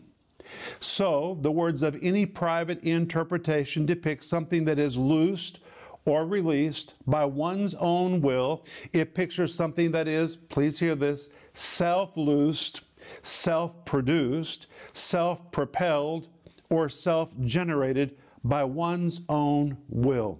So, 0.79 1.37
the 1.41 1.51
words 1.51 1.83
of 1.83 1.97
any 2.01 2.25
private 2.25 2.83
interpretation 2.83 3.85
depict 3.85 4.23
something 4.23 4.65
that 4.65 4.77
is 4.77 4.97
loosed 4.97 5.59
or 6.05 6.25
released 6.25 6.95
by 7.07 7.25
one's 7.25 7.75
own 7.75 8.21
will. 8.21 8.65
It 8.91 9.15
pictures 9.15 9.53
something 9.53 9.91
that 9.91 10.07
is, 10.07 10.35
please 10.35 10.79
hear 10.79 10.95
this, 10.95 11.29
self 11.53 12.17
loosed, 12.17 12.81
self 13.21 13.85
produced, 13.85 14.67
self 14.93 15.51
propelled, 15.51 16.27
or 16.69 16.89
self 16.89 17.39
generated 17.41 18.17
by 18.43 18.63
one's 18.63 19.21
own 19.29 19.77
will. 19.89 20.39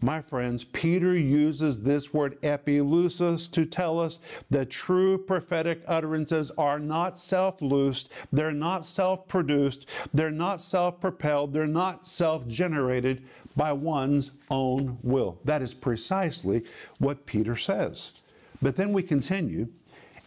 My 0.00 0.20
friends, 0.20 0.62
Peter 0.62 1.16
uses 1.16 1.80
this 1.80 2.12
word 2.12 2.40
epilusis 2.42 3.50
to 3.52 3.64
tell 3.64 3.98
us 3.98 4.20
that 4.50 4.68
true 4.68 5.16
prophetic 5.16 5.82
utterances 5.86 6.52
are 6.58 6.78
not 6.78 7.18
self 7.18 7.62
loosed, 7.62 8.12
they're 8.30 8.52
not 8.52 8.84
self 8.84 9.26
produced, 9.26 9.88
they're 10.12 10.30
not 10.30 10.60
self 10.60 11.00
propelled, 11.00 11.54
they're 11.54 11.66
not 11.66 12.06
self 12.06 12.46
generated 12.46 13.22
by 13.56 13.72
one's 13.72 14.32
own 14.50 14.98
will. 15.02 15.38
That 15.44 15.62
is 15.62 15.72
precisely 15.72 16.64
what 16.98 17.24
Peter 17.24 17.56
says. 17.56 18.12
But 18.60 18.76
then 18.76 18.92
we 18.92 19.02
continue, 19.02 19.68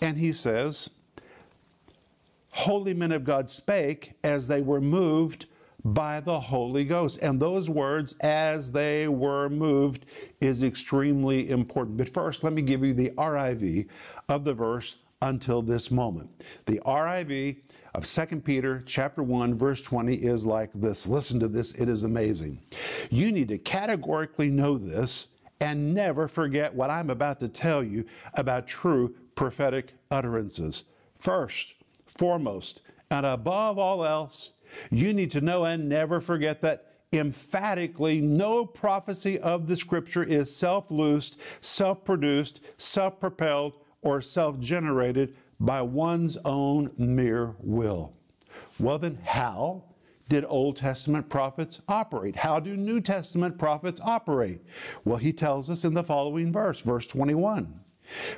and 0.01 0.17
he 0.17 0.33
says, 0.33 0.89
Holy 2.59 2.93
men 2.93 3.13
of 3.13 3.23
God 3.23 3.49
spake 3.49 4.11
as 4.21 4.45
they 4.45 4.61
were 4.61 4.81
moved 4.81 5.45
by 5.85 6.19
the 6.19 6.37
Holy 6.37 6.83
Ghost. 6.83 7.17
And 7.21 7.39
those 7.39 7.69
words, 7.69 8.15
as 8.19 8.69
they 8.69 9.07
were 9.07 9.47
moved, 9.47 10.05
is 10.41 10.61
extremely 10.61 11.51
important. 11.51 11.95
But 11.95 12.09
first, 12.09 12.43
let 12.43 12.51
me 12.51 12.61
give 12.61 12.83
you 12.83 12.93
the 12.93 13.11
RIV 13.11 13.87
of 14.27 14.43
the 14.43 14.53
verse 14.53 14.97
until 15.21 15.61
this 15.61 15.89
moment. 15.89 16.29
The 16.65 16.81
RIV 16.85 17.61
of 17.95 18.03
2 18.03 18.41
Peter 18.41 18.83
chapter 18.85 19.23
1 19.23 19.57
verse 19.57 19.81
20 19.81 20.15
is 20.15 20.45
like 20.45 20.73
this. 20.73 21.07
Listen 21.07 21.39
to 21.39 21.47
this, 21.47 21.71
it 21.75 21.87
is 21.87 22.03
amazing. 22.03 22.61
You 23.09 23.31
need 23.31 23.47
to 23.47 23.57
categorically 23.57 24.49
know 24.49 24.77
this 24.77 25.27
and 25.61 25.93
never 25.95 26.27
forget 26.27 26.75
what 26.75 26.89
I'm 26.89 27.09
about 27.09 27.39
to 27.39 27.47
tell 27.47 27.85
you 27.85 28.03
about 28.33 28.67
true 28.67 29.15
prophetic 29.35 29.93
utterances. 30.11 30.83
First, 31.17 31.75
foremost, 32.19 32.81
and 33.09 33.25
above 33.25 33.79
all 33.79 34.03
else, 34.05 34.51
you 34.91 35.13
need 35.13 35.31
to 35.31 35.39
know 35.39 35.63
and 35.63 35.87
never 35.87 36.19
forget 36.19 36.61
that 36.61 36.97
emphatically 37.13 38.19
no 38.19 38.65
prophecy 38.65 39.39
of 39.39 39.67
the 39.67 39.75
scripture 39.77 40.23
is 40.23 40.53
self 40.53 40.91
loosed, 40.91 41.39
self 41.61 42.03
produced, 42.03 42.59
self 42.77 43.21
propelled, 43.21 43.73
or 44.01 44.21
self 44.21 44.59
generated 44.59 45.33
by 45.61 45.81
one's 45.81 46.37
own 46.43 46.91
mere 46.97 47.55
will. 47.59 48.13
Well, 48.79 48.99
then, 48.99 49.17
how 49.23 49.85
did 50.27 50.45
Old 50.47 50.75
Testament 50.75 51.29
prophets 51.29 51.81
operate? 51.87 52.35
How 52.35 52.59
do 52.59 52.75
New 52.75 52.99
Testament 52.99 53.57
prophets 53.57 54.01
operate? 54.03 54.59
Well, 55.05 55.17
he 55.17 55.31
tells 55.31 55.69
us 55.69 55.85
in 55.85 55.93
the 55.93 56.03
following 56.03 56.51
verse, 56.51 56.81
verse 56.81 57.07
21. 57.07 57.79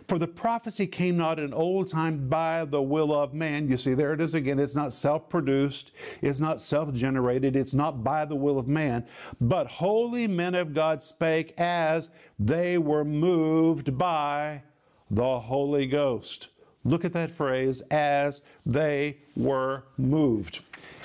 For 0.07 0.17
the 0.17 0.27
prophecy 0.27 0.87
came 0.87 1.17
not 1.17 1.39
in 1.39 1.53
old 1.53 1.87
time 1.87 2.27
by 2.29 2.65
the 2.65 2.81
will 2.81 3.13
of 3.13 3.33
man. 3.33 3.69
You 3.69 3.77
see, 3.77 3.93
there 3.93 4.13
it 4.13 4.21
is 4.21 4.33
again. 4.33 4.59
It's 4.59 4.75
not 4.75 4.93
self 4.93 5.29
produced, 5.29 5.91
it's 6.21 6.39
not 6.39 6.61
self 6.61 6.93
generated, 6.93 7.55
it's 7.55 7.73
not 7.73 8.03
by 8.03 8.25
the 8.25 8.35
will 8.35 8.59
of 8.59 8.67
man. 8.67 9.05
But 9.39 9.67
holy 9.67 10.27
men 10.27 10.55
of 10.55 10.73
God 10.73 11.01
spake 11.03 11.53
as 11.57 12.09
they 12.39 12.77
were 12.77 13.05
moved 13.05 13.97
by 13.97 14.63
the 15.09 15.39
Holy 15.39 15.87
Ghost. 15.87 16.47
Look 16.83 17.05
at 17.05 17.13
that 17.13 17.29
phrase, 17.29 17.81
as 17.91 18.41
they 18.65 19.19
were 19.35 19.83
moved. 19.97 20.61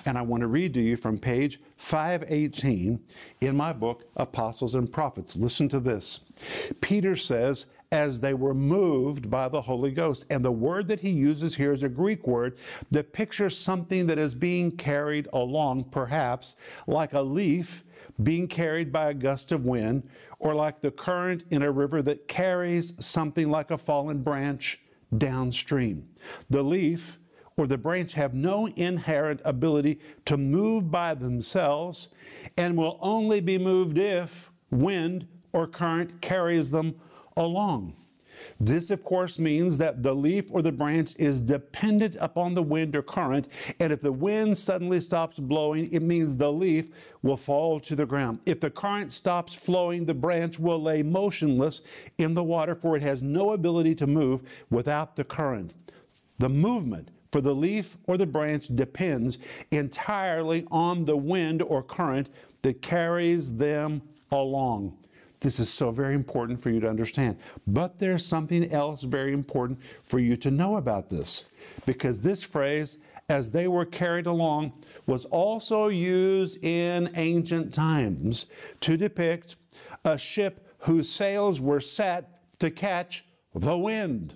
And 0.06 0.16
I 0.16 0.22
want 0.22 0.40
to 0.40 0.46
read 0.46 0.72
to 0.74 0.80
you 0.80 0.96
from 0.96 1.18
page 1.18 1.60
518 1.76 3.00
in 3.40 3.56
my 3.56 3.72
book, 3.72 4.04
Apostles 4.16 4.74
and 4.74 4.90
Prophets. 4.90 5.36
Listen 5.36 5.68
to 5.70 5.80
this. 5.80 6.20
Peter 6.80 7.16
says, 7.16 7.66
as 7.96 8.20
they 8.20 8.34
were 8.34 8.52
moved 8.52 9.30
by 9.30 9.48
the 9.48 9.62
Holy 9.62 9.90
Ghost. 9.90 10.26
And 10.28 10.44
the 10.44 10.52
word 10.52 10.86
that 10.88 11.00
he 11.00 11.08
uses 11.08 11.56
here 11.56 11.72
is 11.72 11.82
a 11.82 11.88
Greek 11.88 12.26
word 12.26 12.58
that 12.90 13.14
pictures 13.14 13.58
something 13.58 14.06
that 14.06 14.18
is 14.18 14.34
being 14.34 14.70
carried 14.70 15.28
along, 15.32 15.84
perhaps 15.84 16.56
like 16.86 17.14
a 17.14 17.22
leaf 17.22 17.84
being 18.22 18.48
carried 18.48 18.92
by 18.92 19.08
a 19.08 19.14
gust 19.14 19.50
of 19.50 19.64
wind, 19.64 20.06
or 20.38 20.54
like 20.54 20.80
the 20.80 20.90
current 20.90 21.44
in 21.50 21.62
a 21.62 21.70
river 21.70 22.02
that 22.02 22.28
carries 22.28 22.92
something 23.04 23.50
like 23.50 23.70
a 23.70 23.78
fallen 23.78 24.22
branch 24.22 24.78
downstream. 25.16 26.06
The 26.50 26.62
leaf 26.62 27.18
or 27.56 27.66
the 27.66 27.78
branch 27.78 28.12
have 28.12 28.34
no 28.34 28.66
inherent 28.76 29.40
ability 29.46 30.00
to 30.26 30.36
move 30.36 30.90
by 30.90 31.14
themselves 31.14 32.10
and 32.58 32.76
will 32.76 32.98
only 33.00 33.40
be 33.40 33.56
moved 33.56 33.96
if 33.96 34.50
wind 34.70 35.26
or 35.54 35.66
current 35.66 36.20
carries 36.20 36.68
them 36.68 36.94
along. 37.36 37.94
This, 38.60 38.90
of 38.90 39.02
course, 39.02 39.38
means 39.38 39.78
that 39.78 40.02
the 40.02 40.14
leaf 40.14 40.48
or 40.50 40.62
the 40.62 40.72
branch 40.72 41.14
is 41.18 41.40
dependent 41.40 42.16
upon 42.20 42.54
the 42.54 42.62
wind 42.62 42.94
or 42.94 43.02
current, 43.02 43.48
and 43.80 43.92
if 43.92 44.00
the 44.00 44.12
wind 44.12 44.58
suddenly 44.58 45.00
stops 45.00 45.38
blowing, 45.38 45.90
it 45.92 46.02
means 46.02 46.36
the 46.36 46.52
leaf 46.52 46.88
will 47.22 47.36
fall 47.36 47.80
to 47.80 47.96
the 47.96 48.06
ground. 48.06 48.40
If 48.46 48.60
the 48.60 48.70
current 48.70 49.12
stops 49.12 49.54
flowing, 49.54 50.04
the 50.04 50.14
branch 50.14 50.58
will 50.58 50.82
lay 50.82 51.02
motionless 51.02 51.82
in 52.18 52.34
the 52.34 52.44
water, 52.44 52.74
for 52.74 52.96
it 52.96 53.02
has 53.02 53.22
no 53.22 53.52
ability 53.52 53.94
to 53.96 54.06
move 54.06 54.42
without 54.70 55.16
the 55.16 55.24
current. 55.24 55.74
The 56.38 56.48
movement 56.48 57.10
for 57.32 57.40
the 57.40 57.54
leaf 57.54 57.96
or 58.06 58.16
the 58.16 58.26
branch 58.26 58.68
depends 58.74 59.38
entirely 59.70 60.66
on 60.70 61.04
the 61.04 61.16
wind 61.16 61.62
or 61.62 61.82
current 61.82 62.28
that 62.62 62.82
carries 62.82 63.54
them 63.54 64.02
along. 64.30 64.96
This 65.46 65.60
is 65.60 65.72
so 65.72 65.92
very 65.92 66.16
important 66.16 66.60
for 66.60 66.70
you 66.70 66.80
to 66.80 66.90
understand. 66.90 67.36
But 67.68 68.00
there's 68.00 68.26
something 68.26 68.68
else 68.72 69.02
very 69.02 69.32
important 69.32 69.78
for 70.02 70.18
you 70.18 70.36
to 70.38 70.50
know 70.50 70.74
about 70.74 71.08
this. 71.08 71.44
Because 71.86 72.20
this 72.20 72.42
phrase, 72.42 72.98
as 73.28 73.52
they 73.52 73.68
were 73.68 73.84
carried 73.84 74.26
along, 74.26 74.72
was 75.06 75.24
also 75.26 75.86
used 75.86 76.58
in 76.64 77.12
ancient 77.14 77.72
times 77.72 78.48
to 78.80 78.96
depict 78.96 79.54
a 80.04 80.18
ship 80.18 80.66
whose 80.80 81.08
sails 81.08 81.60
were 81.60 81.78
set 81.78 82.58
to 82.58 82.68
catch 82.68 83.24
the 83.54 83.78
wind. 83.78 84.34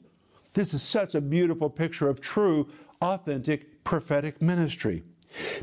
This 0.55 0.73
is 0.75 0.83
such 0.85 1.17
a 1.17 1.21
beautiful 1.21 1.69
picture 1.69 2.09
of 2.09 2.21
true, 2.21 2.69
authentic 3.03 3.83
prophetic 3.83 4.41
ministry. 4.41 5.03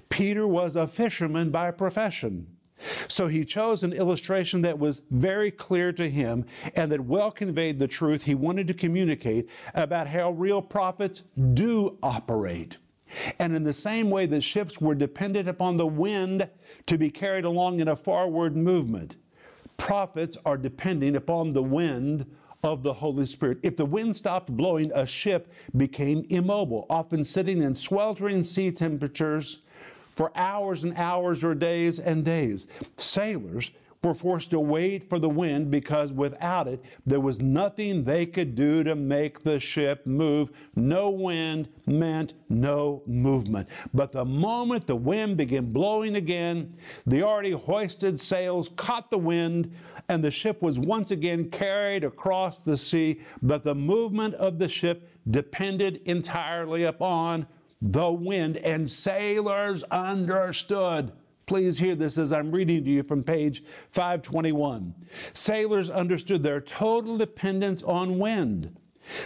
Peter 0.09 0.45
was 0.45 0.75
a 0.75 0.87
fisherman 0.87 1.51
by 1.51 1.71
profession. 1.71 2.56
So 3.07 3.27
he 3.27 3.43
chose 3.43 3.83
an 3.83 3.93
illustration 3.93 4.61
that 4.61 4.77
was 4.77 5.01
very 5.09 5.51
clear 5.51 5.91
to 5.93 6.09
him 6.09 6.45
and 6.75 6.91
that 6.91 7.01
well 7.01 7.31
conveyed 7.31 7.79
the 7.79 7.87
truth 7.87 8.23
he 8.23 8.35
wanted 8.35 8.67
to 8.67 8.73
communicate 8.73 9.49
about 9.73 10.07
how 10.07 10.31
real 10.31 10.61
prophets 10.61 11.23
do 11.53 11.97
operate. 12.03 12.77
And 13.39 13.55
in 13.55 13.63
the 13.63 13.73
same 13.73 14.09
way 14.09 14.25
that 14.27 14.41
ships 14.41 14.81
were 14.81 14.95
dependent 14.95 15.47
upon 15.47 15.77
the 15.77 15.87
wind 15.87 16.49
to 16.87 16.97
be 16.97 17.09
carried 17.09 17.45
along 17.45 17.79
in 17.79 17.87
a 17.87 17.95
forward 17.95 18.55
movement, 18.55 19.15
prophets 19.77 20.37
are 20.45 20.57
depending 20.57 21.15
upon 21.15 21.53
the 21.53 21.63
wind 21.63 22.25
of 22.63 22.83
the 22.83 22.93
Holy 22.93 23.25
Spirit. 23.25 23.59
If 23.63 23.77
the 23.77 23.85
wind 23.85 24.15
stopped 24.15 24.51
blowing, 24.51 24.91
a 24.93 25.05
ship 25.05 25.51
became 25.75 26.25
immobile, 26.29 26.85
often 26.89 27.23
sitting 27.23 27.61
in 27.61 27.75
sweltering 27.75 28.43
sea 28.43 28.71
temperatures 28.71 29.59
for 30.17 30.31
hours 30.35 30.83
and 30.83 30.97
hours 30.97 31.43
or 31.43 31.55
days 31.55 31.99
and 31.99 32.25
days. 32.25 32.67
Sailors 32.97 33.71
were 34.03 34.13
forced 34.13 34.51
to 34.51 34.59
wait 34.59 35.09
for 35.09 35.19
the 35.19 35.29
wind 35.29 35.71
because 35.71 36.13
without 36.13 36.67
it, 36.67 36.83
there 37.05 37.19
was 37.19 37.41
nothing 37.41 38.03
they 38.03 38.25
could 38.25 38.55
do 38.55 38.83
to 38.83 38.95
make 38.95 39.43
the 39.43 39.59
ship 39.59 40.05
move. 40.05 40.49
No 40.75 41.09
wind 41.09 41.67
meant 41.85 42.33
no 42.49 43.03
movement. 43.05 43.67
But 43.93 44.11
the 44.11 44.25
moment 44.25 44.87
the 44.87 44.95
wind 44.95 45.37
began 45.37 45.71
blowing 45.71 46.15
again, 46.15 46.69
the 47.05 47.23
already 47.23 47.51
hoisted 47.51 48.19
sails 48.19 48.69
caught 48.69 49.09
the 49.11 49.17
wind, 49.17 49.73
and 50.09 50.23
the 50.23 50.31
ship 50.31 50.61
was 50.61 50.79
once 50.79 51.11
again 51.11 51.49
carried 51.49 52.03
across 52.03 52.59
the 52.59 52.77
sea. 52.77 53.21
But 53.41 53.63
the 53.63 53.75
movement 53.75 54.35
of 54.35 54.57
the 54.59 54.69
ship 54.69 55.09
depended 55.29 56.01
entirely 56.05 56.83
upon 56.83 57.47
the 57.81 58.11
wind, 58.11 58.57
and 58.57 58.89
sailors 58.89 59.83
understood. 59.83 61.11
Please 61.45 61.77
hear 61.77 61.95
this 61.95 62.17
as 62.17 62.33
I'm 62.33 62.51
reading 62.51 62.83
to 62.83 62.89
you 62.89 63.03
from 63.03 63.23
page 63.23 63.63
521. 63.91 64.93
Sailors 65.33 65.89
understood 65.89 66.43
their 66.43 66.59
total 66.59 67.17
dependence 67.17 67.83
on 67.83 68.19
wind. 68.19 68.75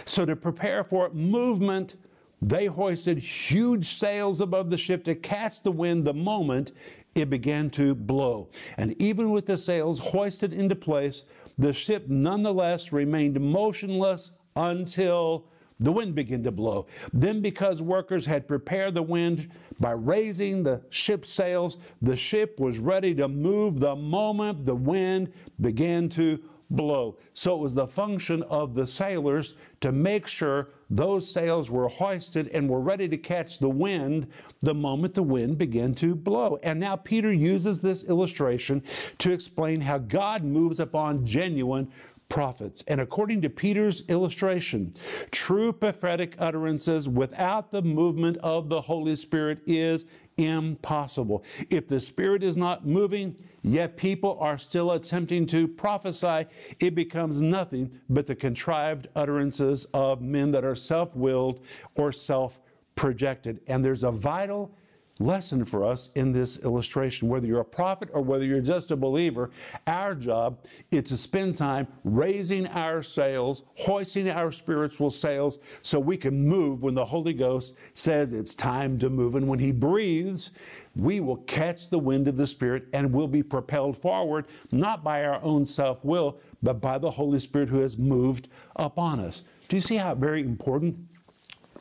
So, 0.04 0.24
to 0.24 0.36
prepare 0.36 0.84
for 0.84 1.10
movement, 1.10 1.96
they 2.40 2.66
hoisted 2.66 3.18
huge 3.18 3.86
sails 3.86 4.40
above 4.40 4.70
the 4.70 4.78
ship 4.78 5.04
to 5.04 5.14
catch 5.14 5.62
the 5.62 5.72
wind 5.72 6.04
the 6.04 6.14
moment 6.14 6.72
it 7.14 7.28
began 7.30 7.70
to 7.70 7.94
blow. 7.94 8.48
And 8.76 9.00
even 9.00 9.30
with 9.30 9.46
the 9.46 9.58
sails 9.58 9.98
hoisted 9.98 10.52
into 10.52 10.76
place, 10.76 11.24
the 11.58 11.72
ship 11.72 12.08
nonetheless 12.08 12.92
remained 12.92 13.40
motionless 13.40 14.30
until 14.56 15.46
the 15.82 15.92
wind 15.92 16.14
began 16.14 16.42
to 16.44 16.50
blow. 16.50 16.86
Then, 17.12 17.40
because 17.40 17.82
workers 17.82 18.26
had 18.26 18.48
prepared 18.48 18.94
the 18.94 19.02
wind 19.02 19.50
by 19.80 19.92
raising 19.92 20.62
the 20.62 20.82
ship's 20.90 21.32
sails, 21.32 21.78
the 22.00 22.16
ship 22.16 22.58
was 22.60 22.78
ready 22.78 23.14
to 23.14 23.28
move 23.28 23.80
the 23.80 23.96
moment 23.96 24.64
the 24.64 24.74
wind 24.74 25.32
began 25.60 26.08
to 26.10 26.38
blow. 26.70 27.16
So 27.34 27.54
it 27.54 27.60
was 27.60 27.74
the 27.74 27.86
function 27.86 28.42
of 28.44 28.74
the 28.74 28.86
sailors 28.86 29.54
to 29.80 29.92
make 29.92 30.26
sure 30.26 30.68
those 30.90 31.30
sails 31.30 31.70
were 31.70 31.88
hoisted 31.88 32.48
and 32.48 32.68
were 32.68 32.80
ready 32.80 33.08
to 33.08 33.16
catch 33.16 33.58
the 33.58 33.68
wind 33.68 34.26
the 34.60 34.74
moment 34.74 35.14
the 35.14 35.22
wind 35.22 35.58
began 35.58 35.94
to 35.96 36.14
blow. 36.14 36.58
And 36.62 36.78
now 36.78 36.96
Peter 36.96 37.32
uses 37.32 37.80
this 37.80 38.04
illustration 38.04 38.82
to 39.18 39.32
explain 39.32 39.80
how 39.80 39.98
God 39.98 40.44
moves 40.44 40.80
upon 40.80 41.24
genuine 41.24 41.90
prophets. 42.32 42.82
And 42.88 42.98
according 42.98 43.42
to 43.42 43.50
Peter's 43.50 44.08
illustration, 44.08 44.94
true 45.30 45.70
prophetic 45.70 46.34
utterances 46.38 47.06
without 47.06 47.70
the 47.70 47.82
movement 47.82 48.38
of 48.38 48.70
the 48.70 48.80
Holy 48.80 49.16
Spirit 49.16 49.58
is 49.66 50.06
impossible. 50.38 51.44
If 51.68 51.88
the 51.88 52.00
Spirit 52.00 52.42
is 52.42 52.56
not 52.56 52.86
moving, 52.86 53.36
yet 53.60 53.98
people 53.98 54.38
are 54.40 54.56
still 54.56 54.92
attempting 54.92 55.44
to 55.48 55.68
prophesy, 55.68 56.46
it 56.80 56.94
becomes 56.94 57.42
nothing 57.42 58.00
but 58.08 58.26
the 58.26 58.34
contrived 58.34 59.08
utterances 59.14 59.84
of 59.92 60.22
men 60.22 60.52
that 60.52 60.64
are 60.64 60.74
self 60.74 61.14
willed 61.14 61.60
or 61.96 62.12
self 62.12 62.60
projected. 62.94 63.60
And 63.66 63.84
there's 63.84 64.04
a 64.04 64.10
vital 64.10 64.74
lesson 65.22 65.64
for 65.64 65.84
us 65.84 66.10
in 66.14 66.32
this 66.32 66.58
illustration. 66.58 67.28
Whether 67.28 67.46
you're 67.46 67.60
a 67.60 67.64
prophet 67.64 68.08
or 68.12 68.22
whether 68.22 68.44
you're 68.44 68.60
just 68.60 68.90
a 68.90 68.96
believer, 68.96 69.50
our 69.86 70.14
job 70.14 70.64
is 70.90 71.04
to 71.04 71.16
spend 71.16 71.56
time 71.56 71.86
raising 72.04 72.66
our 72.68 73.02
sails, 73.02 73.64
hoisting 73.76 74.28
our 74.28 74.50
spiritual 74.50 75.10
sails, 75.10 75.58
so 75.82 75.98
we 75.98 76.16
can 76.16 76.46
move 76.46 76.82
when 76.82 76.94
the 76.94 77.04
Holy 77.04 77.32
Ghost 77.32 77.74
says 77.94 78.32
it's 78.32 78.54
time 78.54 78.98
to 78.98 79.10
move. 79.10 79.34
And 79.34 79.48
when 79.48 79.58
He 79.58 79.72
breathes, 79.72 80.52
we 80.96 81.20
will 81.20 81.38
catch 81.38 81.88
the 81.88 81.98
wind 81.98 82.28
of 82.28 82.36
the 82.36 82.46
Spirit 82.46 82.86
and 82.92 83.12
will 83.12 83.28
be 83.28 83.42
propelled 83.42 83.96
forward, 83.96 84.46
not 84.70 85.02
by 85.02 85.24
our 85.24 85.42
own 85.42 85.64
self 85.64 86.04
will, 86.04 86.38
but 86.62 86.80
by 86.80 86.98
the 86.98 87.10
Holy 87.10 87.40
Spirit 87.40 87.68
who 87.68 87.80
has 87.80 87.96
moved 87.96 88.48
upon 88.76 89.20
us. 89.20 89.42
Do 89.68 89.76
you 89.76 89.82
see 89.82 89.96
how 89.96 90.14
very 90.14 90.42
important 90.42 90.98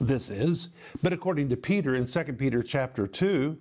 this 0.02 0.30
is. 0.30 0.70
But 1.02 1.14
according 1.14 1.50
to 1.50 1.58
Peter 1.58 1.96
in 1.96 2.06
2 2.06 2.24
Peter 2.34 2.64
chapter 2.64 3.08
2, 3.08 3.58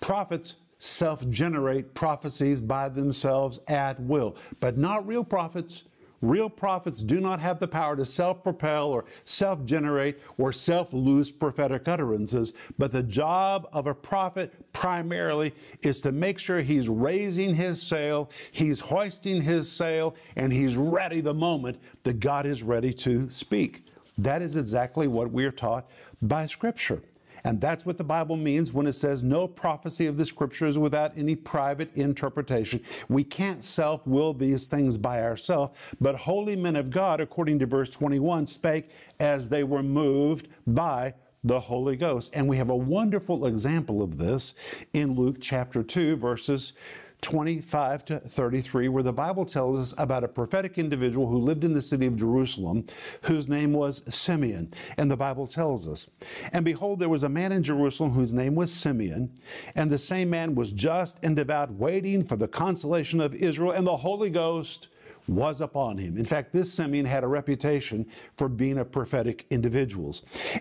prophets 0.00 0.56
self-generate 0.78 1.94
prophecies 1.94 2.60
by 2.60 2.88
themselves 2.88 3.60
at 3.68 4.00
will, 4.00 4.36
but 4.60 4.76
not 4.76 5.06
real 5.06 5.24
prophets. 5.24 5.84
Real 6.22 6.50
prophets 6.50 7.00
do 7.00 7.18
not 7.18 7.40
have 7.40 7.60
the 7.60 7.68
power 7.68 7.96
to 7.96 8.04
self 8.04 8.42
propel 8.42 8.88
or 8.88 9.06
self 9.24 9.64
generate 9.64 10.18
or 10.36 10.52
self 10.52 10.92
loose 10.92 11.30
prophetic 11.30 11.88
utterances, 11.88 12.52
but 12.76 12.92
the 12.92 13.02
job 13.02 13.66
of 13.72 13.86
a 13.86 13.94
prophet 13.94 14.52
primarily 14.74 15.54
is 15.80 15.98
to 16.02 16.12
make 16.12 16.38
sure 16.38 16.60
he's 16.60 16.90
raising 16.90 17.54
his 17.54 17.80
sail, 17.80 18.30
he's 18.50 18.80
hoisting 18.80 19.40
his 19.40 19.70
sail, 19.70 20.14
and 20.36 20.52
he's 20.52 20.76
ready 20.76 21.22
the 21.22 21.32
moment 21.32 21.78
that 22.02 22.20
God 22.20 22.44
is 22.44 22.62
ready 22.62 22.92
to 22.92 23.30
speak. 23.30 23.86
That 24.22 24.42
is 24.42 24.56
exactly 24.56 25.08
what 25.08 25.30
we're 25.30 25.50
taught 25.50 25.88
by 26.20 26.46
Scripture. 26.46 27.02
And 27.42 27.58
that's 27.58 27.86
what 27.86 27.96
the 27.96 28.04
Bible 28.04 28.36
means 28.36 28.72
when 28.72 28.86
it 28.86 28.92
says 28.92 29.22
no 29.22 29.48
prophecy 29.48 30.06
of 30.06 30.18
the 30.18 30.26
Scripture 30.26 30.66
is 30.66 30.78
without 30.78 31.16
any 31.16 31.34
private 31.34 31.90
interpretation. 31.96 32.84
We 33.08 33.24
can't 33.24 33.64
self 33.64 34.06
will 34.06 34.34
these 34.34 34.66
things 34.66 34.98
by 34.98 35.22
ourselves, 35.22 35.74
but 36.02 36.16
holy 36.16 36.54
men 36.54 36.76
of 36.76 36.90
God, 36.90 37.20
according 37.20 37.58
to 37.60 37.66
verse 37.66 37.88
21, 37.88 38.46
spake 38.46 38.90
as 39.20 39.48
they 39.48 39.64
were 39.64 39.82
moved 39.82 40.48
by 40.66 41.14
the 41.42 41.58
Holy 41.60 41.96
Ghost. 41.96 42.32
And 42.34 42.46
we 42.46 42.58
have 42.58 42.68
a 42.68 42.76
wonderful 42.76 43.46
example 43.46 44.02
of 44.02 44.18
this 44.18 44.54
in 44.92 45.14
Luke 45.14 45.38
chapter 45.40 45.82
2, 45.82 46.16
verses 46.16 46.74
25 47.20 48.04
to 48.06 48.20
33, 48.20 48.88
where 48.88 49.02
the 49.02 49.12
Bible 49.12 49.44
tells 49.44 49.78
us 49.78 49.94
about 49.98 50.24
a 50.24 50.28
prophetic 50.28 50.78
individual 50.78 51.26
who 51.26 51.38
lived 51.38 51.64
in 51.64 51.72
the 51.72 51.82
city 51.82 52.06
of 52.06 52.16
Jerusalem, 52.16 52.86
whose 53.22 53.48
name 53.48 53.72
was 53.72 54.02
Simeon. 54.12 54.70
And 54.96 55.10
the 55.10 55.16
Bible 55.16 55.46
tells 55.46 55.86
us, 55.88 56.10
And 56.52 56.64
behold, 56.64 57.00
there 57.00 57.08
was 57.08 57.24
a 57.24 57.28
man 57.28 57.52
in 57.52 57.62
Jerusalem 57.62 58.12
whose 58.12 58.34
name 58.34 58.54
was 58.54 58.72
Simeon, 58.72 59.32
and 59.74 59.90
the 59.90 59.98
same 59.98 60.30
man 60.30 60.54
was 60.54 60.72
just 60.72 61.18
and 61.22 61.36
devout, 61.36 61.72
waiting 61.72 62.24
for 62.24 62.36
the 62.36 62.48
consolation 62.48 63.20
of 63.20 63.34
Israel, 63.34 63.72
and 63.72 63.86
the 63.86 63.98
Holy 63.98 64.30
Ghost 64.30 64.88
was 65.30 65.60
upon 65.60 65.96
him. 65.96 66.16
In 66.16 66.24
fact, 66.24 66.52
this 66.52 66.72
Simeon 66.72 67.06
had 67.06 67.24
a 67.24 67.28
reputation 67.28 68.06
for 68.36 68.48
being 68.48 68.78
a 68.78 68.84
prophetic 68.84 69.46
individual. 69.50 70.00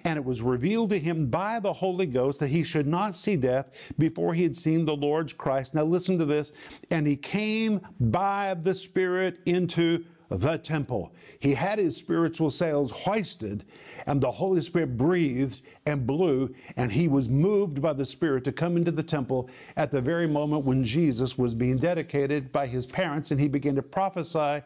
And 0.06 0.18
it 0.18 0.24
was 0.24 0.42
revealed 0.42 0.92
to 0.92 1.00
him 1.00 1.28
by 1.28 1.60
the 1.60 1.74
Holy 1.74 2.06
Ghost 2.06 2.40
that 2.40 2.50
he 2.50 2.64
should 2.64 2.88
not 2.88 3.16
see 3.16 3.36
death 3.36 3.72
before 3.98 4.34
he 4.34 4.44
had 4.44 4.56
seen 4.56 4.86
the 4.86 4.96
Lord's 4.96 5.34
Christ. 5.34 5.74
Now 5.74 5.84
listen 5.84 6.20
to 6.20 6.26
this. 6.26 6.52
And 6.92 7.08
he 7.08 7.16
came 7.16 7.82
by 8.00 8.56
the 8.62 8.76
Spirit 8.76 9.40
into 9.46 10.06
the 10.30 10.58
temple. 10.58 11.12
He 11.40 11.54
had 11.54 11.80
his 11.80 11.98
spiritual 11.98 12.52
sails 12.52 12.92
hoisted, 12.92 13.66
and 14.06 14.22
the 14.22 14.32
Holy 14.32 14.62
Spirit 14.62 14.98
breathed 14.98 15.62
and 15.86 16.06
blew, 16.06 16.54
and 16.78 16.92
he 16.92 17.08
was 17.08 17.28
moved 17.28 17.82
by 17.82 17.94
the 17.94 18.06
Spirit 18.06 18.44
to 18.44 18.52
come 18.52 18.78
into 18.78 18.92
the 18.92 19.04
temple 19.04 19.50
at 19.76 19.92
the 19.92 20.02
very 20.02 20.28
moment 20.28 20.66
when 20.66 20.84
Jesus 20.84 21.38
was 21.38 21.54
being 21.54 21.78
dedicated 21.78 22.52
by 22.52 22.68
his 22.68 22.86
parents, 22.86 23.32
and 23.32 23.40
he 23.40 23.48
began 23.48 23.76
to 23.76 23.82
prophesy 23.82 24.62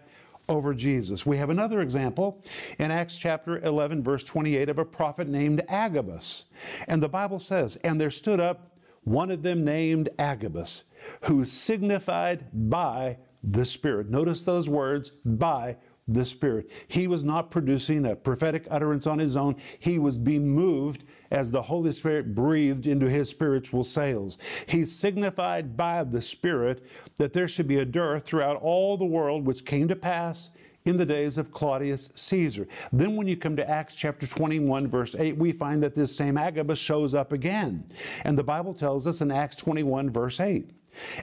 over 0.50 0.74
Jesus. 0.74 1.26
We 1.26 1.38
have 1.38 1.50
another 1.50 1.82
example 1.82 2.44
in 2.78 2.92
Acts 2.92 3.18
chapter 3.18 3.60
11, 3.64 4.04
verse 4.04 4.24
28, 4.24 4.70
of 4.70 4.80
a 4.80 4.86
prophet 4.86 5.28
named 5.28 5.62
Agabus. 5.70 6.46
And 6.88 7.02
the 7.02 7.10
Bible 7.10 7.40
says, 7.40 7.78
And 7.78 8.00
there 8.00 8.12
stood 8.12 8.40
up 8.40 8.78
one 9.04 9.32
of 9.32 9.44
them 9.44 9.64
named 9.64 10.10
Agabus, 10.20 10.86
who 11.22 11.46
signified 11.46 12.46
by 12.70 13.18
the 13.44 13.66
Spirit. 13.66 14.10
Notice 14.10 14.44
those 14.44 14.70
words, 14.70 15.12
by 15.26 15.78
the 16.08 16.26
Spirit. 16.26 16.70
He 16.88 17.08
was 17.08 17.24
not 17.24 17.52
producing 17.52 18.06
a 18.06 18.16
prophetic 18.16 18.66
utterance 18.70 19.08
on 19.08 19.20
his 19.20 19.38
own. 19.38 19.56
He 19.80 20.00
was 20.00 20.18
being 20.18 20.50
moved 20.50 21.06
as 21.32 21.50
the 21.50 21.62
Holy 21.62 21.92
Spirit 21.92 22.36
breathed 22.36 22.88
into 22.88 23.10
his 23.10 23.30
spiritual 23.30 23.84
sails. 23.84 24.38
He 24.68 24.86
signified 24.86 25.78
by 25.78 26.04
the 26.04 26.22
Spirit 26.22 26.86
that 27.18 27.34
there 27.34 27.48
should 27.48 27.68
be 27.68 27.80
a 27.80 27.86
dearth 27.86 28.24
throughout 28.24 28.62
all 28.62 28.98
the 28.98 29.06
world, 29.06 29.46
which 29.46 29.66
came 29.66 29.88
to 29.88 29.96
pass 29.96 30.52
in 30.86 30.98
the 30.98 31.06
days 31.06 31.38
of 31.38 31.52
Claudius 31.52 32.12
Caesar. 32.16 32.68
Then, 32.92 33.16
when 33.16 33.28
you 33.28 33.38
come 33.38 33.56
to 33.56 33.70
Acts 33.70 33.96
chapter 33.96 34.28
21, 34.28 34.88
verse 34.88 35.16
8, 35.18 35.38
we 35.38 35.54
find 35.54 35.82
that 35.82 35.96
this 35.96 36.14
same 36.14 36.38
Agabus 36.38 36.80
shows 36.80 37.16
up 37.16 37.32
again. 37.32 37.86
And 38.26 38.38
the 38.38 38.44
Bible 38.44 38.74
tells 38.74 39.08
us 39.08 39.22
in 39.22 39.32
Acts 39.32 39.56
21, 39.56 40.10
verse 40.10 40.42
8. 40.42 40.70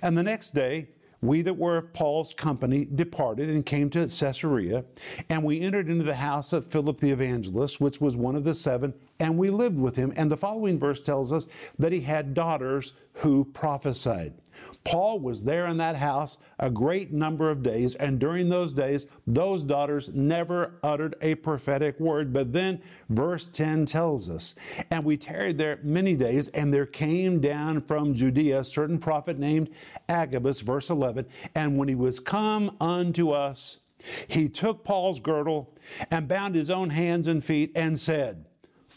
And 0.03 0.17
the 0.17 0.23
next 0.23 0.55
day, 0.55 0.89
we 1.23 1.43
that 1.43 1.57
were 1.57 1.77
of 1.77 1.93
Paul's 1.93 2.33
company 2.33 2.85
departed 2.85 3.51
and 3.51 3.65
came 3.65 3.91
to 3.91 4.07
Caesarea, 4.07 4.85
and 5.29 5.45
we 5.45 5.61
entered 5.61 5.89
into 5.89 6.05
the 6.05 6.15
house 6.15 6.53
of 6.53 6.67
Philip 6.67 7.01
the 7.01 7.11
evangelist, 7.11 7.81
which 7.81 8.01
was 8.01 8.17
one 8.17 8.37
of 8.37 8.45
the 8.45 8.55
seven, 8.55 8.95
and 9.19 9.37
we 9.37 9.51
lived 9.51 9.79
with 9.79 9.97
him. 9.97 10.13
And 10.17 10.31
the 10.31 10.37
following 10.37 10.79
verse 10.79 11.03
tells 11.03 11.33
us 11.33 11.49
that 11.79 11.93
he 11.93 12.01
had 12.01 12.35
daughters 12.35 12.95
who 13.15 13.45
prophesied. 13.45 14.35
Paul 14.85 15.21
was 15.21 15.43
there 15.43 15.67
in 15.67 15.77
that 15.77 15.97
house 15.97 16.39
a 16.59 16.71
great 16.71 17.13
number 17.13 17.51
of 17.51 17.63
days, 17.63 17.95
and 17.97 18.19
during 18.19 18.49
those 18.49 18.73
days, 18.73 19.07
those 19.27 19.63
daughters 19.63 20.09
never 20.15 20.79
uttered 20.83 21.17
a 21.21 21.35
prophetic 21.35 22.01
word. 22.01 22.33
But 22.33 22.53
then 22.53 22.81
verse 23.11 23.47
10 23.49 23.87
tells 23.87 24.31
us, 24.31 24.55
And 24.91 25.05
we 25.05 25.17
tarried 25.17 25.59
there 25.59 25.79
many 25.83 26.15
days, 26.15 26.49
and 26.49 26.73
there 26.73 26.87
came 26.87 27.41
down 27.41 27.83
from 27.83 28.15
Judea 28.15 28.61
a 28.61 28.65
certain 28.65 28.99
prophet 28.99 29.39
named 29.39 29.69
Agabus, 30.09 30.61
verse 30.61 30.89
11, 30.89 31.27
and 31.55 31.77
when 31.77 31.89
he 31.89 31.95
was 31.95 32.19
come 32.19 32.77
unto 32.81 33.31
us, 33.31 33.81
he 34.29 34.49
took 34.49 34.83
Paul's 34.83 35.21
girdle 35.21 35.75
and 36.11 36.27
bound 36.27 36.55
his 36.55 36.71
own 36.71 36.91
hands 36.91 37.27
and 37.27 37.45
feet 37.45 37.71
and 37.75 38.01
said, 38.01 38.47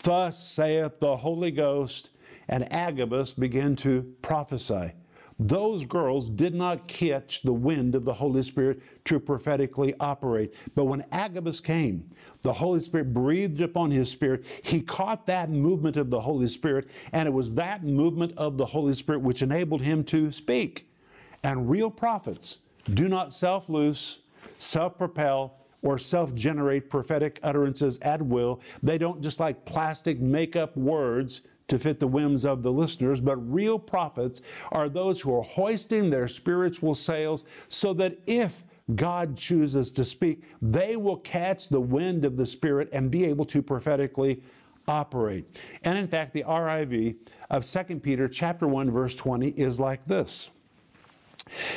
Thus 0.01 0.41
saith 0.41 1.01
the 1.01 1.17
Holy 1.17 1.51
Ghost. 1.51 2.09
And 2.47 2.71
Agabus 2.73 3.33
began 3.33 3.75
to 3.77 4.15
prophesy 4.21 4.93
those 5.39 5.85
girls 5.85 6.29
did 6.29 6.53
not 6.53 6.87
catch 6.87 7.41
the 7.41 7.53
wind 7.53 7.95
of 7.95 8.05
the 8.05 8.13
Holy 8.13 8.43
Spirit 8.43 8.81
to 9.05 9.19
prophetically 9.19 9.93
operate. 9.99 10.53
But 10.75 10.85
when 10.85 11.05
Agabus 11.11 11.59
came, 11.59 12.09
the 12.41 12.53
Holy 12.53 12.79
Spirit 12.79 13.13
breathed 13.13 13.61
upon 13.61 13.91
his 13.91 14.09
spirit. 14.09 14.45
He 14.61 14.81
caught 14.81 15.25
that 15.27 15.49
movement 15.49 15.97
of 15.97 16.09
the 16.09 16.21
Holy 16.21 16.47
Spirit, 16.47 16.89
and 17.11 17.27
it 17.27 17.31
was 17.31 17.53
that 17.55 17.83
movement 17.83 18.33
of 18.37 18.57
the 18.57 18.65
Holy 18.65 18.93
Spirit 18.93 19.21
which 19.21 19.41
enabled 19.41 19.81
him 19.81 20.03
to 20.05 20.31
speak. 20.31 20.89
And 21.43 21.69
real 21.69 21.91
prophets 21.91 22.59
do 22.93 23.09
not 23.09 23.33
self 23.33 23.69
loose, 23.69 24.19
self 24.57 24.97
propel, 24.97 25.57
or 25.81 25.97
self 25.97 26.33
generate 26.33 26.89
prophetic 26.89 27.39
utterances 27.43 27.99
at 28.01 28.21
will. 28.21 28.61
They 28.81 28.97
don't 28.97 29.21
just 29.21 29.39
like 29.39 29.65
plastic 29.65 30.19
make 30.19 30.55
up 30.55 30.75
words 30.77 31.41
to 31.67 31.77
fit 31.77 31.99
the 31.99 32.07
whims 32.07 32.45
of 32.45 32.61
the 32.61 32.71
listeners, 32.71 33.21
but 33.21 33.37
real 33.51 33.79
prophets 33.79 34.41
are 34.71 34.89
those 34.89 35.21
who 35.21 35.35
are 35.35 35.43
hoisting 35.43 36.09
their 36.09 36.27
spiritual 36.27 36.93
sails 36.93 37.45
so 37.69 37.93
that 37.93 38.17
if 38.27 38.63
God 38.95 39.37
chooses 39.37 39.91
to 39.91 40.03
speak, 40.03 40.43
they 40.61 40.95
will 40.95 41.17
catch 41.17 41.69
the 41.69 41.79
wind 41.79 42.25
of 42.25 42.35
the 42.35 42.45
Spirit 42.45 42.89
and 42.91 43.09
be 43.09 43.25
able 43.25 43.45
to 43.45 43.61
prophetically 43.61 44.43
operate. 44.87 45.45
And 45.83 45.97
in 45.97 46.07
fact, 46.07 46.33
the 46.33 46.43
RIV 46.43 47.15
of 47.49 47.65
2 47.65 47.99
Peter 47.99 48.27
chapter 48.27 48.67
1 48.67 48.91
verse 48.91 49.15
20 49.15 49.49
is 49.49 49.79
like 49.79 50.05
this. 50.05 50.49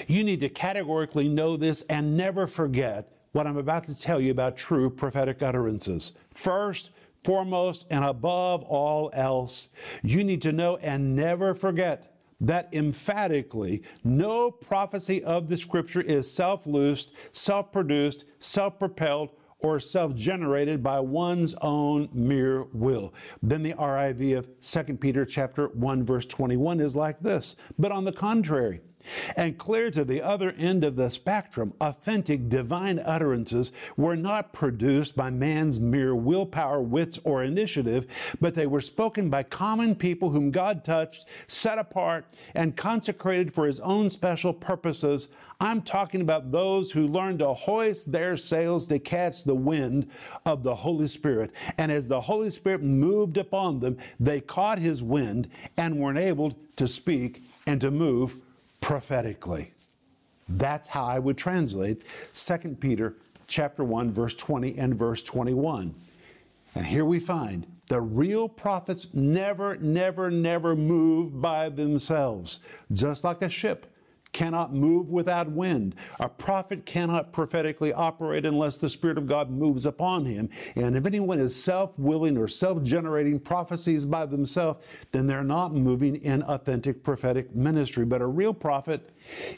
You 0.06 0.24
need 0.24 0.40
to 0.40 0.48
categorically 0.48 1.28
know 1.28 1.56
this 1.56 1.82
and 1.82 2.16
never 2.16 2.46
forget 2.46 3.12
what 3.32 3.46
I'm 3.46 3.58
about 3.58 3.84
to 3.84 3.98
tell 3.98 4.20
you 4.20 4.30
about 4.30 4.56
true 4.56 4.88
prophetic 4.88 5.42
utterances. 5.42 6.12
First, 6.32 6.90
foremost, 7.26 7.86
and 7.90 8.04
above 8.04 8.62
all 8.62 9.10
else, 9.12 9.68
you 10.04 10.22
need 10.22 10.40
to 10.42 10.52
know 10.52 10.76
and 10.76 11.16
never 11.16 11.56
forget 11.56 12.14
that 12.40 12.68
emphatically 12.72 13.82
no 14.04 14.48
prophecy 14.50 15.24
of 15.24 15.48
the 15.48 15.56
scripture 15.56 16.02
is 16.02 16.30
self 16.30 16.66
loosed, 16.68 17.12
self 17.32 17.72
produced, 17.72 18.26
self 18.38 18.78
propelled, 18.78 19.30
or 19.58 19.80
self 19.80 20.14
generated 20.14 20.84
by 20.84 21.00
one's 21.00 21.54
own 21.62 22.08
mere 22.12 22.62
will. 22.72 23.12
Then 23.42 23.64
the 23.64 23.74
RIV 23.74 24.38
of 24.38 24.48
2 24.60 24.94
Peter 24.94 25.24
chapter 25.24 25.68
1 25.68 26.04
verse 26.04 26.26
21 26.26 26.78
is 26.78 26.94
like 26.94 27.18
this. 27.18 27.56
But 27.76 27.90
on 27.90 28.04
the 28.04 28.12
contrary, 28.12 28.80
and 29.36 29.58
clear 29.58 29.90
to 29.90 30.04
the 30.04 30.22
other 30.22 30.52
end 30.52 30.84
of 30.84 30.96
the 30.96 31.10
spectrum, 31.10 31.72
authentic 31.80 32.48
divine 32.48 32.98
utterances 32.98 33.72
were 33.96 34.16
not 34.16 34.52
produced 34.52 35.16
by 35.16 35.30
man's 35.30 35.80
mere 35.80 36.14
willpower, 36.14 36.80
wits, 36.80 37.18
or 37.24 37.42
initiative, 37.42 38.06
but 38.40 38.54
they 38.54 38.66
were 38.66 38.80
spoken 38.80 39.30
by 39.30 39.42
common 39.42 39.94
people 39.94 40.30
whom 40.30 40.50
God 40.50 40.84
touched, 40.84 41.26
set 41.46 41.78
apart, 41.78 42.26
and 42.54 42.76
consecrated 42.76 43.52
for 43.52 43.66
his 43.66 43.80
own 43.80 44.10
special 44.10 44.52
purposes. 44.52 45.28
I'm 45.60 45.80
talking 45.80 46.20
about 46.20 46.52
those 46.52 46.92
who 46.92 47.06
learned 47.06 47.38
to 47.38 47.54
hoist 47.54 48.12
their 48.12 48.36
sails 48.36 48.86
to 48.88 48.98
catch 48.98 49.44
the 49.44 49.54
wind 49.54 50.10
of 50.44 50.62
the 50.62 50.74
Holy 50.74 51.08
Spirit. 51.08 51.50
And 51.78 51.90
as 51.90 52.08
the 52.08 52.20
Holy 52.20 52.50
Spirit 52.50 52.82
moved 52.82 53.38
upon 53.38 53.80
them, 53.80 53.96
they 54.20 54.40
caught 54.40 54.78
his 54.78 55.02
wind 55.02 55.48
and 55.76 55.98
were 55.98 56.10
enabled 56.10 56.56
to 56.76 56.86
speak 56.86 57.42
and 57.66 57.80
to 57.80 57.90
move 57.90 58.36
prophetically. 58.86 59.72
That's 60.48 60.86
how 60.86 61.06
I 61.06 61.18
would 61.18 61.36
translate 61.36 62.02
2 62.34 62.76
Peter 62.78 63.16
chapter 63.48 63.82
1 63.82 64.12
verse 64.12 64.36
20 64.36 64.78
and 64.78 64.94
verse 64.94 65.24
21. 65.24 65.92
And 66.76 66.86
here 66.86 67.04
we 67.04 67.18
find 67.18 67.66
the 67.88 68.00
real 68.00 68.48
prophets 68.48 69.08
never 69.12 69.74
never 69.78 70.30
never 70.30 70.76
move 70.76 71.40
by 71.40 71.68
themselves, 71.68 72.60
just 72.92 73.24
like 73.24 73.42
a 73.42 73.48
ship 73.48 73.92
cannot 74.36 74.74
move 74.74 75.08
without 75.08 75.50
wind. 75.50 75.94
A 76.20 76.28
prophet 76.28 76.84
cannot 76.84 77.32
prophetically 77.32 77.90
operate 77.94 78.44
unless 78.44 78.76
the 78.76 78.90
Spirit 78.90 79.16
of 79.16 79.26
God 79.26 79.50
moves 79.50 79.86
upon 79.86 80.26
him. 80.26 80.50
And 80.76 80.94
if 80.94 81.06
anyone 81.06 81.40
is 81.40 81.56
self 81.56 81.98
willing 81.98 82.36
or 82.36 82.46
self 82.46 82.82
generating 82.82 83.40
prophecies 83.40 84.04
by 84.04 84.26
themselves, 84.26 84.84
then 85.10 85.26
they're 85.26 85.42
not 85.42 85.74
moving 85.74 86.16
in 86.16 86.42
authentic 86.42 87.02
prophetic 87.02 87.54
ministry. 87.56 88.04
But 88.04 88.20
a 88.20 88.26
real 88.26 88.52
prophet 88.52 89.08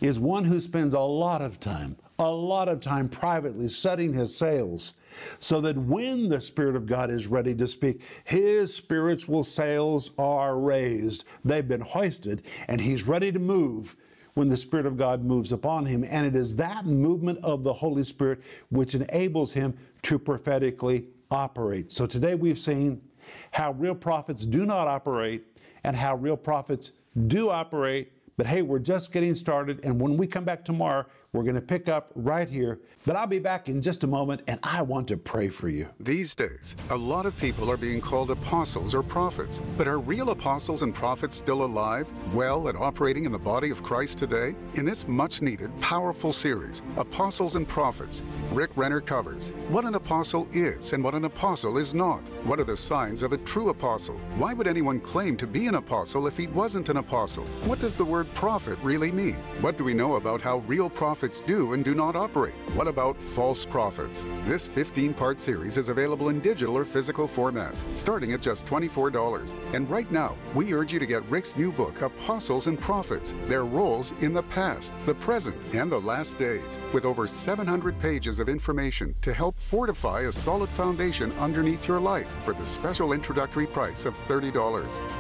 is 0.00 0.20
one 0.20 0.44
who 0.44 0.60
spends 0.60 0.94
a 0.94 1.00
lot 1.00 1.42
of 1.42 1.58
time, 1.58 1.96
a 2.20 2.30
lot 2.30 2.68
of 2.68 2.80
time 2.80 3.08
privately 3.08 3.68
setting 3.68 4.12
his 4.12 4.36
sails 4.36 4.94
so 5.40 5.60
that 5.60 5.76
when 5.76 6.28
the 6.28 6.40
Spirit 6.40 6.76
of 6.76 6.86
God 6.86 7.10
is 7.10 7.26
ready 7.26 7.52
to 7.56 7.66
speak, 7.66 8.00
his 8.22 8.72
spiritual 8.72 9.42
sails 9.42 10.12
are 10.16 10.56
raised. 10.56 11.24
They've 11.44 11.66
been 11.66 11.80
hoisted, 11.80 12.42
and 12.68 12.80
he's 12.80 13.08
ready 13.08 13.32
to 13.32 13.40
move 13.40 13.96
when 14.38 14.48
the 14.48 14.56
Spirit 14.56 14.86
of 14.86 14.96
God 14.96 15.24
moves 15.24 15.50
upon 15.50 15.84
him. 15.84 16.04
And 16.08 16.24
it 16.24 16.38
is 16.38 16.54
that 16.56 16.86
movement 16.86 17.40
of 17.42 17.64
the 17.64 17.72
Holy 17.72 18.04
Spirit 18.04 18.40
which 18.70 18.94
enables 18.94 19.52
him 19.52 19.76
to 20.02 20.16
prophetically 20.16 21.06
operate. 21.28 21.90
So 21.90 22.06
today 22.06 22.36
we've 22.36 22.58
seen 22.58 23.02
how 23.50 23.72
real 23.72 23.96
prophets 23.96 24.46
do 24.46 24.64
not 24.64 24.86
operate 24.86 25.44
and 25.82 25.96
how 25.96 26.14
real 26.14 26.36
prophets 26.36 26.92
do 27.26 27.50
operate. 27.50 28.12
But 28.36 28.46
hey, 28.46 28.62
we're 28.62 28.78
just 28.78 29.10
getting 29.10 29.34
started. 29.34 29.80
And 29.82 30.00
when 30.00 30.16
we 30.16 30.28
come 30.28 30.44
back 30.44 30.64
tomorrow, 30.64 31.04
we're 31.32 31.42
going 31.42 31.54
to 31.54 31.60
pick 31.60 31.88
up 31.88 32.10
right 32.14 32.48
here. 32.48 32.80
But 33.04 33.16
I'll 33.16 33.26
be 33.26 33.38
back 33.38 33.68
in 33.68 33.82
just 33.82 34.04
a 34.04 34.06
moment, 34.06 34.42
and 34.46 34.58
I 34.62 34.82
want 34.82 35.08
to 35.08 35.16
pray 35.16 35.48
for 35.48 35.68
you. 35.68 35.88
These 36.00 36.34
days, 36.34 36.74
a 36.90 36.96
lot 36.96 37.26
of 37.26 37.38
people 37.38 37.70
are 37.70 37.76
being 37.76 38.00
called 38.00 38.30
apostles 38.30 38.94
or 38.94 39.02
prophets. 39.02 39.60
But 39.76 39.88
are 39.88 39.98
real 39.98 40.30
apostles 40.30 40.82
and 40.82 40.94
prophets 40.94 41.36
still 41.36 41.64
alive, 41.64 42.08
well, 42.32 42.68
and 42.68 42.78
operating 42.78 43.24
in 43.24 43.32
the 43.32 43.38
body 43.38 43.70
of 43.70 43.82
Christ 43.82 44.18
today? 44.18 44.54
In 44.74 44.84
this 44.84 45.06
much 45.06 45.42
needed, 45.42 45.70
powerful 45.80 46.32
series, 46.32 46.82
Apostles 46.96 47.56
and 47.56 47.68
Prophets, 47.68 48.22
Rick 48.52 48.70
Renner 48.76 49.00
covers 49.00 49.50
what 49.68 49.84
an 49.84 49.94
apostle 49.94 50.48
is 50.52 50.92
and 50.92 51.04
what 51.04 51.14
an 51.14 51.24
apostle 51.26 51.76
is 51.76 51.92
not. 51.94 52.20
What 52.44 52.58
are 52.58 52.64
the 52.64 52.76
signs 52.76 53.22
of 53.22 53.32
a 53.32 53.38
true 53.38 53.68
apostle? 53.68 54.16
Why 54.36 54.54
would 54.54 54.66
anyone 54.66 55.00
claim 55.00 55.36
to 55.38 55.46
be 55.46 55.66
an 55.66 55.74
apostle 55.74 56.26
if 56.26 56.36
he 56.36 56.46
wasn't 56.48 56.88
an 56.88 56.96
apostle? 56.96 57.44
What 57.64 57.80
does 57.80 57.94
the 57.94 58.04
word 58.04 58.32
prophet 58.34 58.78
really 58.82 59.12
mean? 59.12 59.36
What 59.60 59.76
do 59.76 59.84
we 59.84 59.94
know 59.94 60.16
about 60.16 60.40
how 60.40 60.58
real 60.60 60.88
prophets 60.88 61.17
prophets 61.18 61.40
do 61.40 61.72
and 61.72 61.84
do 61.84 61.96
not 61.96 62.14
operate? 62.14 62.54
What 62.74 62.86
about 62.86 63.20
false 63.34 63.64
prophets? 63.64 64.24
This 64.44 64.68
15 64.68 65.12
part 65.14 65.40
series 65.40 65.76
is 65.76 65.88
available 65.88 66.28
in 66.28 66.38
digital 66.38 66.78
or 66.78 66.84
physical 66.84 67.26
formats, 67.26 67.82
starting 67.92 68.34
at 68.34 68.40
just 68.40 68.66
$24. 68.66 69.52
And 69.74 69.90
right 69.90 70.08
now, 70.12 70.36
we 70.54 70.72
urge 70.72 70.92
you 70.92 71.00
to 71.00 71.06
get 71.06 71.28
Rick's 71.28 71.56
new 71.56 71.72
book, 71.72 72.02
Apostles 72.02 72.68
and 72.68 72.78
Prophets 72.80 73.34
Their 73.48 73.64
Roles 73.64 74.12
in 74.20 74.32
the 74.32 74.44
Past, 74.44 74.92
the 75.06 75.14
Present, 75.16 75.56
and 75.74 75.90
the 75.90 76.00
Last 76.00 76.38
Days, 76.38 76.78
with 76.92 77.04
over 77.04 77.26
700 77.26 77.98
pages 77.98 78.38
of 78.38 78.48
information 78.48 79.12
to 79.22 79.34
help 79.34 79.58
fortify 79.58 80.20
a 80.20 80.30
solid 80.30 80.68
foundation 80.68 81.32
underneath 81.32 81.88
your 81.88 81.98
life 81.98 82.32
for 82.44 82.54
the 82.54 82.64
special 82.64 83.12
introductory 83.12 83.66
price 83.66 84.04
of 84.04 84.14
$30. 84.28 84.48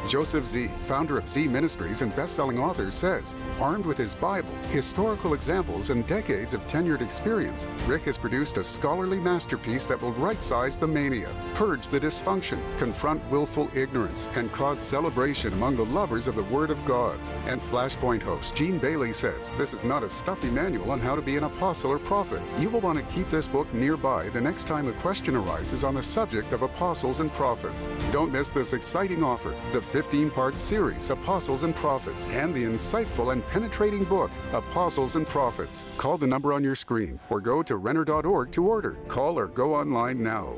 Joseph 0.08 0.46
Z., 0.46 0.68
founder 0.86 1.18
of 1.18 1.28
Z 1.28 1.48
Ministries 1.48 2.02
and 2.02 2.14
best 2.14 2.36
selling 2.36 2.60
author, 2.60 2.92
says, 2.92 3.34
armed 3.58 3.84
with 3.84 3.98
his 3.98 4.14
Bible, 4.14 4.54
historical 4.70 5.34
examples, 5.34 5.87
and 5.90 6.06
decades 6.06 6.54
of 6.54 6.66
tenured 6.66 7.00
experience, 7.00 7.66
Rick 7.86 8.04
has 8.04 8.18
produced 8.18 8.58
a 8.58 8.64
scholarly 8.64 9.18
masterpiece 9.18 9.86
that 9.86 10.00
will 10.00 10.12
right 10.12 10.42
size 10.42 10.76
the 10.76 10.86
mania, 10.86 11.30
purge 11.54 11.88
the 11.88 12.00
dysfunction, 12.00 12.60
confront 12.78 13.24
willful 13.30 13.70
ignorance, 13.74 14.28
and 14.34 14.52
cause 14.52 14.78
celebration 14.78 15.52
among 15.52 15.76
the 15.76 15.84
lovers 15.86 16.26
of 16.26 16.34
the 16.34 16.42
Word 16.44 16.70
of 16.70 16.84
God. 16.84 17.18
And 17.46 17.60
Flashpoint 17.60 18.22
host 18.22 18.54
Gene 18.54 18.78
Bailey 18.78 19.12
says 19.12 19.50
this 19.56 19.72
is 19.72 19.84
not 19.84 20.02
a 20.02 20.10
stuffy 20.10 20.50
manual 20.50 20.90
on 20.90 21.00
how 21.00 21.16
to 21.16 21.22
be 21.22 21.36
an 21.36 21.44
apostle 21.44 21.92
or 21.92 21.98
prophet. 21.98 22.42
You 22.58 22.70
will 22.70 22.80
want 22.80 22.98
to 22.98 23.14
keep 23.14 23.28
this 23.28 23.48
book 23.48 23.72
nearby 23.72 24.28
the 24.28 24.40
next 24.40 24.66
time 24.66 24.88
a 24.88 24.92
question 24.92 25.36
arises 25.36 25.84
on 25.84 25.94
the 25.94 26.02
subject 26.02 26.52
of 26.52 26.62
apostles 26.62 27.20
and 27.20 27.32
prophets. 27.32 27.88
Don't 28.12 28.32
miss 28.32 28.50
this 28.50 28.72
exciting 28.72 29.22
offer 29.22 29.54
the 29.72 29.80
15 29.80 30.30
part 30.30 30.56
series, 30.56 31.10
Apostles 31.10 31.62
and 31.62 31.74
Prophets, 31.74 32.24
and 32.26 32.54
the 32.54 32.64
insightful 32.64 33.32
and 33.32 33.46
penetrating 33.48 34.04
book, 34.04 34.30
Apostles 34.52 35.16
and 35.16 35.26
Prophets. 35.26 35.77
Call 35.96 36.18
the 36.18 36.26
number 36.26 36.52
on 36.52 36.62
your 36.62 36.74
screen 36.74 37.18
or 37.30 37.40
go 37.40 37.62
to 37.62 37.76
Renner.org 37.76 38.52
to 38.52 38.66
order. 38.66 38.98
Call 39.08 39.38
or 39.38 39.46
go 39.46 39.74
online 39.74 40.22
now. 40.22 40.56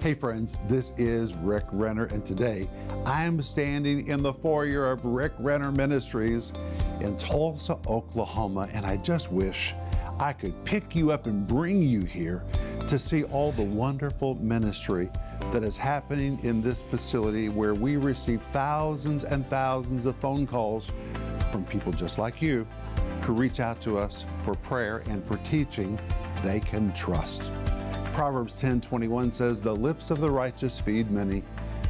Hey 0.00 0.14
friends, 0.14 0.58
this 0.68 0.92
is 0.96 1.34
Rick 1.34 1.64
Renner, 1.70 2.06
and 2.06 2.26
today 2.26 2.68
I 3.06 3.24
am 3.24 3.40
standing 3.40 4.08
in 4.08 4.20
the 4.20 4.32
foyer 4.32 4.90
of 4.90 5.04
Rick 5.04 5.32
Renner 5.38 5.70
Ministries 5.70 6.52
in 7.00 7.16
Tulsa, 7.16 7.78
Oklahoma, 7.86 8.68
and 8.72 8.84
I 8.84 8.96
just 8.96 9.30
wish 9.30 9.74
I 10.18 10.32
could 10.32 10.64
pick 10.64 10.96
you 10.96 11.12
up 11.12 11.26
and 11.26 11.46
bring 11.46 11.80
you 11.82 12.00
here 12.00 12.42
to 12.88 12.98
see 12.98 13.24
all 13.24 13.52
the 13.52 13.62
wonderful 13.62 14.34
ministry 14.36 15.08
that 15.52 15.62
is 15.62 15.76
happening 15.76 16.38
in 16.42 16.62
this 16.62 16.82
facility 16.82 17.48
where 17.48 17.74
we 17.74 17.96
receive 17.96 18.42
thousands 18.52 19.24
and 19.24 19.48
thousands 19.50 20.04
of 20.04 20.16
phone 20.16 20.46
calls 20.46 20.90
from 21.50 21.64
people 21.64 21.92
just 21.92 22.18
like 22.18 22.42
you 22.42 22.66
who 23.22 23.32
reach 23.32 23.60
out 23.60 23.80
to 23.80 23.98
us 23.98 24.24
for 24.44 24.54
prayer 24.54 25.02
and 25.08 25.24
for 25.24 25.36
teaching 25.38 25.98
they 26.42 26.60
can 26.60 26.92
trust. 26.92 27.52
Proverbs 28.12 28.56
10:21 28.56 29.32
says, 29.32 29.60
"The 29.60 29.74
lips 29.74 30.10
of 30.10 30.20
the 30.20 30.30
righteous 30.30 30.78
feed 30.78 31.10
many." 31.10 31.42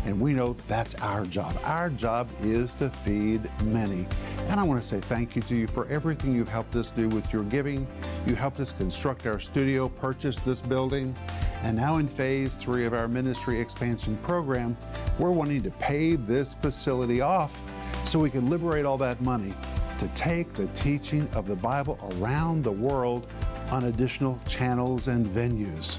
And 0.05 0.21
we 0.21 0.35
know 0.35 0.57
that's 0.66 0.95
our 0.97 1.25
job. 1.25 1.57
Our 1.64 1.88
job 1.88 2.29
is 2.42 2.75
to 2.75 2.90
feed 2.90 3.49
many. 3.62 4.07
And 4.49 4.59
I 4.59 4.64
want 4.64 4.83
to 4.83 4.87
say 4.88 5.01
thank 5.01 5.37
you 5.37 5.42
to 5.42 5.55
you 5.55 5.66
for 5.68 5.87
everything 5.87 6.35
you've 6.35 6.49
helped 6.49 6.75
us 6.75 6.90
do 6.90 7.09
with 7.09 7.33
your 7.33 7.45
giving. 7.45 7.87
You 8.27 8.35
helped 8.35 8.59
us 8.59 8.73
construct 8.73 9.27
our 9.27 9.38
studio, 9.38 9.88
purchase 9.88 10.38
this 10.40 10.61
building, 10.61 11.14
and 11.62 11.77
now 11.77 11.99
in 11.99 12.09
phase 12.09 12.55
three 12.55 12.85
of 12.85 12.95
our 12.95 13.07
ministry 13.07 13.61
expansion 13.61 14.18
program, 14.25 14.77
we're 15.18 15.31
wanting 15.31 15.62
to 15.62 15.71
pay 15.73 16.16
this 16.16 16.55
facility 16.55 17.21
off 17.21 17.57
so 18.05 18.18
we 18.18 18.31
can 18.31 18.51
liberate 18.51 18.85
all 18.85 18.99
that 18.99 19.21
money 19.21 19.55
to 20.03 20.09
take 20.15 20.53
the 20.55 20.67
teaching 20.69 21.29
of 21.33 21.47
the 21.47 21.55
Bible 21.55 21.97
around 22.15 22.65
the 22.65 22.73
world 22.73 23.29
on 23.71 23.85
additional 23.85 24.41
channels 24.49 25.07
and 25.07 25.25
venues. 25.25 25.99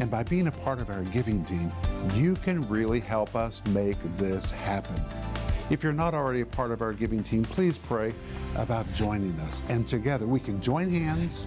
And 0.00 0.10
by 0.10 0.24
being 0.24 0.48
a 0.48 0.52
part 0.52 0.80
of 0.80 0.90
our 0.90 1.04
giving 1.04 1.44
team, 1.44 1.70
you 2.14 2.34
can 2.34 2.68
really 2.68 2.98
help 2.98 3.36
us 3.36 3.62
make 3.66 3.96
this 4.16 4.50
happen. 4.50 5.00
If 5.70 5.84
you're 5.84 5.92
not 5.92 6.14
already 6.14 6.40
a 6.40 6.46
part 6.46 6.72
of 6.72 6.82
our 6.82 6.92
giving 6.92 7.22
team, 7.22 7.44
please 7.44 7.78
pray 7.78 8.12
about 8.56 8.92
joining 8.92 9.38
us. 9.40 9.62
And 9.68 9.86
together 9.86 10.26
we 10.26 10.40
can 10.40 10.60
join 10.60 10.90
hands 10.90 11.46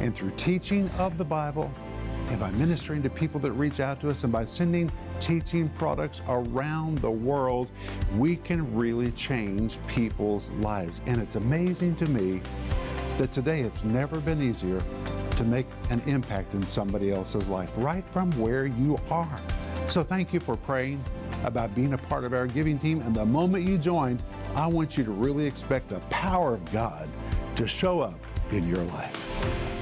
And 0.00 0.14
through 0.14 0.32
teaching 0.36 0.90
of 0.98 1.16
the 1.16 1.24
Bible, 1.24 1.70
and 2.28 2.40
by 2.40 2.50
ministering 2.52 3.02
to 3.02 3.10
people 3.10 3.38
that 3.40 3.52
reach 3.52 3.80
out 3.80 4.00
to 4.00 4.10
us 4.10 4.24
and 4.24 4.32
by 4.32 4.44
sending 4.44 4.90
teaching 5.20 5.68
products 5.70 6.22
around 6.28 6.98
the 6.98 7.10
world, 7.10 7.68
we 8.16 8.36
can 8.36 8.74
really 8.74 9.10
change 9.12 9.78
people's 9.86 10.50
lives. 10.52 11.00
And 11.06 11.20
it's 11.20 11.36
amazing 11.36 11.96
to 11.96 12.06
me 12.06 12.40
that 13.18 13.30
today 13.30 13.60
it's 13.60 13.84
never 13.84 14.20
been 14.20 14.42
easier 14.42 14.82
to 15.32 15.44
make 15.44 15.66
an 15.90 16.00
impact 16.06 16.54
in 16.54 16.66
somebody 16.66 17.12
else's 17.12 17.48
life 17.48 17.70
right 17.76 18.04
from 18.10 18.30
where 18.32 18.66
you 18.66 18.98
are. 19.10 19.40
So 19.88 20.02
thank 20.02 20.32
you 20.32 20.40
for 20.40 20.56
praying 20.56 21.02
about 21.44 21.74
being 21.74 21.92
a 21.92 21.98
part 21.98 22.24
of 22.24 22.32
our 22.32 22.46
giving 22.46 22.78
team. 22.78 23.02
And 23.02 23.14
the 23.14 23.26
moment 23.26 23.68
you 23.68 23.76
join, 23.76 24.18
I 24.54 24.66
want 24.66 24.96
you 24.96 25.04
to 25.04 25.10
really 25.10 25.46
expect 25.46 25.88
the 25.88 26.00
power 26.10 26.54
of 26.54 26.72
God 26.72 27.08
to 27.56 27.68
show 27.68 28.00
up 28.00 28.18
in 28.50 28.66
your 28.66 28.82
life. 28.84 29.73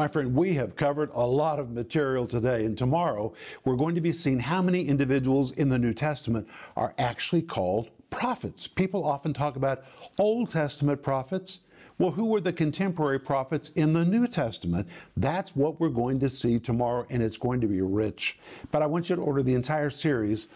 My 0.00 0.08
friend, 0.08 0.34
we 0.34 0.54
have 0.54 0.76
covered 0.76 1.10
a 1.12 1.26
lot 1.26 1.58
of 1.60 1.72
material 1.72 2.26
today, 2.26 2.64
and 2.64 2.78
tomorrow 2.78 3.34
we're 3.66 3.76
going 3.76 3.94
to 3.94 4.00
be 4.00 4.14
seeing 4.14 4.40
how 4.40 4.62
many 4.62 4.88
individuals 4.88 5.52
in 5.52 5.68
the 5.68 5.78
New 5.78 5.92
Testament 5.92 6.48
are 6.74 6.94
actually 6.96 7.42
called 7.42 7.90
prophets. 8.08 8.66
People 8.66 9.04
often 9.04 9.34
talk 9.34 9.56
about 9.56 9.84
Old 10.18 10.52
Testament 10.52 11.02
prophets. 11.02 11.60
Well, 11.98 12.12
who 12.12 12.30
were 12.30 12.40
the 12.40 12.50
contemporary 12.50 13.18
prophets 13.18 13.72
in 13.74 13.92
the 13.92 14.06
New 14.06 14.26
Testament? 14.26 14.88
That's 15.18 15.54
what 15.54 15.78
we're 15.78 15.90
going 15.90 16.18
to 16.20 16.30
see 16.30 16.58
tomorrow, 16.58 17.06
and 17.10 17.22
it's 17.22 17.36
going 17.36 17.60
to 17.60 17.66
be 17.66 17.82
rich. 17.82 18.38
But 18.72 18.80
I 18.80 18.86
want 18.86 19.10
you 19.10 19.16
to 19.16 19.22
order 19.22 19.42
the 19.42 19.54
entire 19.54 19.90
series, 19.90 20.46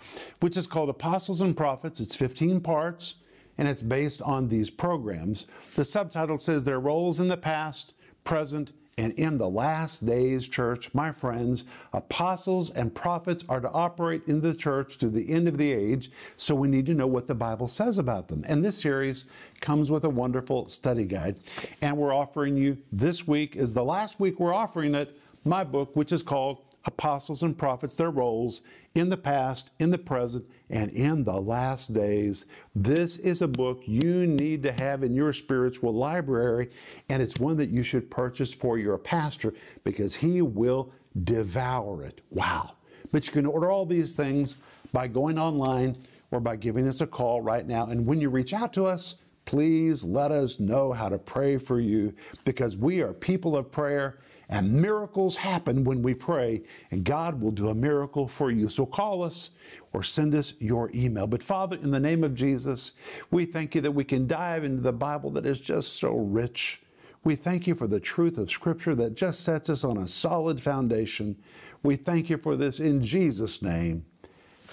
which 0.40 0.56
is 0.56 0.66
called 0.66 0.88
Apostles 0.88 1.42
and 1.42 1.54
Prophets. 1.54 2.00
It's 2.00 2.16
15 2.16 2.62
parts, 2.62 3.16
and 3.58 3.68
it's 3.68 3.82
based 3.82 4.22
on 4.22 4.48
these 4.48 4.70
programs. 4.70 5.44
The 5.74 5.84
subtitle 5.84 6.38
says 6.38 6.64
Their 6.64 6.80
Roles 6.80 7.20
in 7.20 7.28
the 7.28 7.36
Past, 7.36 7.92
Present, 8.24 8.72
and 8.96 9.12
in 9.14 9.38
the 9.38 9.48
last 9.48 10.06
days, 10.06 10.46
church, 10.46 10.92
my 10.94 11.10
friends, 11.10 11.64
apostles 11.92 12.70
and 12.70 12.94
prophets 12.94 13.44
are 13.48 13.60
to 13.60 13.70
operate 13.70 14.22
in 14.26 14.40
the 14.40 14.54
church 14.54 14.98
to 14.98 15.08
the 15.08 15.28
end 15.30 15.48
of 15.48 15.58
the 15.58 15.72
age, 15.72 16.10
so 16.36 16.54
we 16.54 16.68
need 16.68 16.86
to 16.86 16.94
know 16.94 17.06
what 17.06 17.26
the 17.26 17.34
Bible 17.34 17.66
says 17.66 17.98
about 17.98 18.28
them. 18.28 18.44
And 18.46 18.64
this 18.64 18.78
series 18.78 19.24
comes 19.60 19.90
with 19.90 20.04
a 20.04 20.08
wonderful 20.08 20.68
study 20.68 21.04
guide. 21.04 21.36
And 21.82 21.96
we're 21.96 22.14
offering 22.14 22.56
you 22.56 22.78
this 22.92 23.26
week, 23.26 23.56
is 23.56 23.72
the 23.72 23.84
last 23.84 24.20
week 24.20 24.38
we're 24.38 24.54
offering 24.54 24.94
it, 24.94 25.18
my 25.44 25.64
book, 25.64 25.96
which 25.96 26.12
is 26.12 26.22
called 26.22 26.58
Apostles 26.84 27.42
and 27.42 27.56
Prophets, 27.56 27.94
Their 27.94 28.10
Roles 28.10 28.62
in 28.94 29.08
the 29.08 29.16
Past, 29.16 29.72
in 29.80 29.90
the 29.90 29.98
Present, 29.98 30.44
and 30.74 30.90
in 30.90 31.22
the 31.22 31.40
last 31.40 31.94
days. 31.94 32.46
This 32.74 33.18
is 33.18 33.42
a 33.42 33.48
book 33.48 33.82
you 33.86 34.26
need 34.26 34.62
to 34.64 34.72
have 34.72 35.04
in 35.04 35.14
your 35.14 35.32
spiritual 35.32 35.94
library, 35.94 36.68
and 37.08 37.22
it's 37.22 37.38
one 37.38 37.56
that 37.58 37.70
you 37.70 37.84
should 37.84 38.10
purchase 38.10 38.52
for 38.52 38.76
your 38.76 38.98
pastor 38.98 39.54
because 39.84 40.16
he 40.16 40.42
will 40.42 40.92
devour 41.22 42.02
it. 42.02 42.20
Wow. 42.30 42.72
But 43.12 43.24
you 43.24 43.32
can 43.32 43.46
order 43.46 43.70
all 43.70 43.86
these 43.86 44.16
things 44.16 44.56
by 44.92 45.06
going 45.06 45.38
online 45.38 45.96
or 46.32 46.40
by 46.40 46.56
giving 46.56 46.88
us 46.88 47.00
a 47.00 47.06
call 47.06 47.40
right 47.40 47.66
now. 47.66 47.86
And 47.86 48.04
when 48.04 48.20
you 48.20 48.28
reach 48.28 48.52
out 48.52 48.72
to 48.72 48.86
us, 48.86 49.14
please 49.44 50.02
let 50.02 50.32
us 50.32 50.58
know 50.58 50.92
how 50.92 51.08
to 51.08 51.18
pray 51.18 51.56
for 51.56 51.78
you 51.78 52.12
because 52.44 52.76
we 52.76 53.00
are 53.00 53.12
people 53.12 53.56
of 53.56 53.70
prayer 53.70 54.18
and 54.48 54.72
miracles 54.72 55.36
happen 55.36 55.84
when 55.84 56.02
we 56.02 56.14
pray, 56.14 56.62
and 56.90 57.04
God 57.04 57.40
will 57.40 57.50
do 57.50 57.68
a 57.68 57.74
miracle 57.74 58.28
for 58.28 58.50
you. 58.50 58.68
So 58.68 58.84
call 58.84 59.22
us 59.22 59.50
or 59.92 60.02
send 60.02 60.34
us 60.34 60.54
your 60.58 60.90
email. 60.94 61.26
But 61.26 61.42
Father, 61.42 61.76
in 61.76 61.90
the 61.90 62.00
name 62.00 62.24
of 62.24 62.34
Jesus, 62.34 62.92
we 63.30 63.46
thank 63.46 63.74
you 63.74 63.80
that 63.80 63.92
we 63.92 64.04
can 64.04 64.26
dive 64.26 64.64
into 64.64 64.82
the 64.82 64.92
Bible 64.92 65.30
that 65.30 65.46
is 65.46 65.60
just 65.60 65.98
so 65.98 66.14
rich. 66.14 66.82
We 67.22 67.36
thank 67.36 67.66
you 67.66 67.74
for 67.74 67.86
the 67.86 68.00
truth 68.00 68.36
of 68.36 68.50
Scripture 68.50 68.94
that 68.96 69.14
just 69.14 69.40
sets 69.40 69.70
us 69.70 69.82
on 69.82 69.96
a 69.98 70.08
solid 70.08 70.60
foundation. 70.60 71.36
We 71.82 71.96
thank 71.96 72.28
you 72.28 72.36
for 72.36 72.56
this 72.56 72.80
in 72.80 73.00
Jesus' 73.02 73.62
name. 73.62 74.04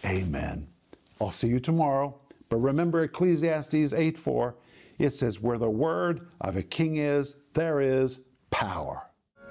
Amen. 0.05 0.67
I'll 1.21 1.31
see 1.31 1.47
you 1.47 1.59
tomorrow. 1.59 2.19
But 2.49 2.57
remember 2.57 3.03
Ecclesiastes 3.03 3.93
8 3.93 4.17
4. 4.17 4.55
It 4.99 5.13
says, 5.13 5.39
Where 5.39 5.57
the 5.57 5.69
word 5.69 6.27
of 6.41 6.57
a 6.57 6.63
king 6.63 6.97
is, 6.97 7.35
there 7.53 7.79
is 7.79 8.19
power. 8.49 9.03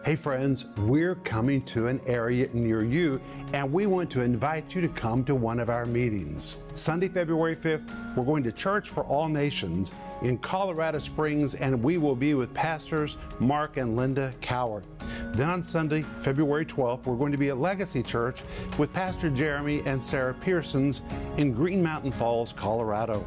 Hey 0.03 0.17
friends, 0.17 0.65
we're 0.79 1.17
coming 1.17 1.61
to 1.67 1.89
an 1.89 2.01
area 2.07 2.49
near 2.55 2.83
you 2.83 3.21
and 3.53 3.71
we 3.71 3.85
want 3.85 4.11
to 4.13 4.23
invite 4.23 4.75
you 4.75 4.81
to 4.81 4.89
come 4.89 5.25
to 5.25 5.35
one 5.35 5.61
of 5.61 5.69
our 5.69 5.85
meetings. 5.85 6.57
Sunday, 6.75 7.09
February 7.09 7.55
5th, 7.55 8.17
we're 8.17 8.25
going 8.25 8.43
to 8.45 8.51
Church 8.51 8.89
for 8.89 9.05
All 9.05 9.29
Nations 9.29 9.93
in 10.23 10.39
Colorado 10.39 11.01
Springs 11.01 11.55
and 11.55 11.83
we 11.83 11.99
will 11.99 12.17
be 12.17 12.33
with 12.33 12.55
pastors 12.55 13.19
Mark 13.41 13.77
and 13.77 13.95
Linda 13.95 14.33
Cowart. 14.41 14.85
Then 15.33 15.49
on 15.49 15.63
Sunday, 15.63 16.03
February 16.21 16.67
12th, 16.67 17.07
we're 17.07 17.17
going 17.17 17.33
to 17.33 17.39
be 17.39 17.51
at 17.51 17.59
Legacy 17.59 18.03
Church 18.03 18.43
with 18.79 18.93
Pastor 18.93 19.31
Jeremy 19.31 19.83
and 19.87 20.05
Sarah 20.05 20.35
Pearsons 20.35 21.03
in 21.37 21.53
Green 21.53 21.83
Mountain 21.83 22.13
Falls, 22.13 22.53
Colorado. 22.53 23.27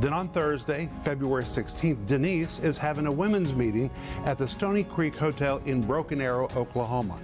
Then 0.00 0.12
on 0.12 0.28
Thursday, 0.28 0.90
February 1.04 1.44
16th, 1.44 2.06
Denise 2.06 2.58
is 2.58 2.76
having 2.76 3.06
a 3.06 3.12
women's 3.12 3.54
meeting 3.54 3.90
at 4.24 4.36
the 4.36 4.48
Stoney 4.48 4.84
Creek 4.84 5.14
Hotel 5.14 5.62
in 5.64 5.80
Broken 5.80 6.20
Arrow, 6.20 6.48
Oklahoma. 6.56 7.20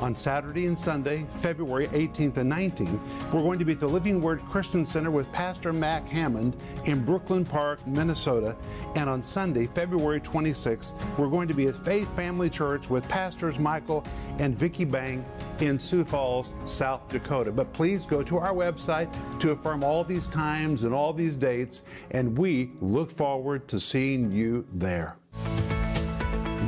On 0.00 0.14
Saturday 0.14 0.66
and 0.66 0.78
Sunday, 0.78 1.24
February 1.38 1.86
18th 1.88 2.36
and 2.38 2.50
19th, 2.50 3.00
we're 3.32 3.42
going 3.42 3.58
to 3.58 3.64
be 3.64 3.72
at 3.72 3.80
the 3.80 3.88
Living 3.88 4.20
Word 4.20 4.44
Christian 4.44 4.84
Center 4.84 5.10
with 5.10 5.30
Pastor 5.32 5.72
Mac 5.72 6.06
Hammond 6.08 6.56
in 6.84 7.04
Brooklyn 7.04 7.44
Park, 7.44 7.86
Minnesota. 7.86 8.56
And 8.96 9.08
on 9.08 9.22
Sunday, 9.22 9.66
February 9.66 10.20
26th, 10.20 10.92
we're 11.16 11.28
going 11.28 11.48
to 11.48 11.54
be 11.54 11.68
at 11.68 11.76
Faith 11.76 12.14
Family 12.16 12.50
Church 12.50 12.90
with 12.90 13.08
Pastors 13.08 13.58
Michael 13.74 14.04
and 14.38 14.56
Vicki 14.56 14.84
Bang 14.84 15.24
in 15.58 15.80
Sioux 15.80 16.04
Falls, 16.04 16.54
South 16.64 17.08
Dakota. 17.08 17.50
But 17.50 17.72
please 17.72 18.06
go 18.06 18.22
to 18.22 18.38
our 18.38 18.54
website 18.54 19.12
to 19.40 19.50
affirm 19.50 19.82
all 19.82 20.04
these 20.04 20.28
times 20.28 20.84
and 20.84 20.94
all 20.94 21.12
these 21.12 21.36
dates, 21.36 21.82
and 22.12 22.38
we 22.38 22.70
look 22.80 23.10
forward 23.10 23.66
to 23.66 23.80
seeing 23.80 24.30
you 24.30 24.64
there. 24.72 25.16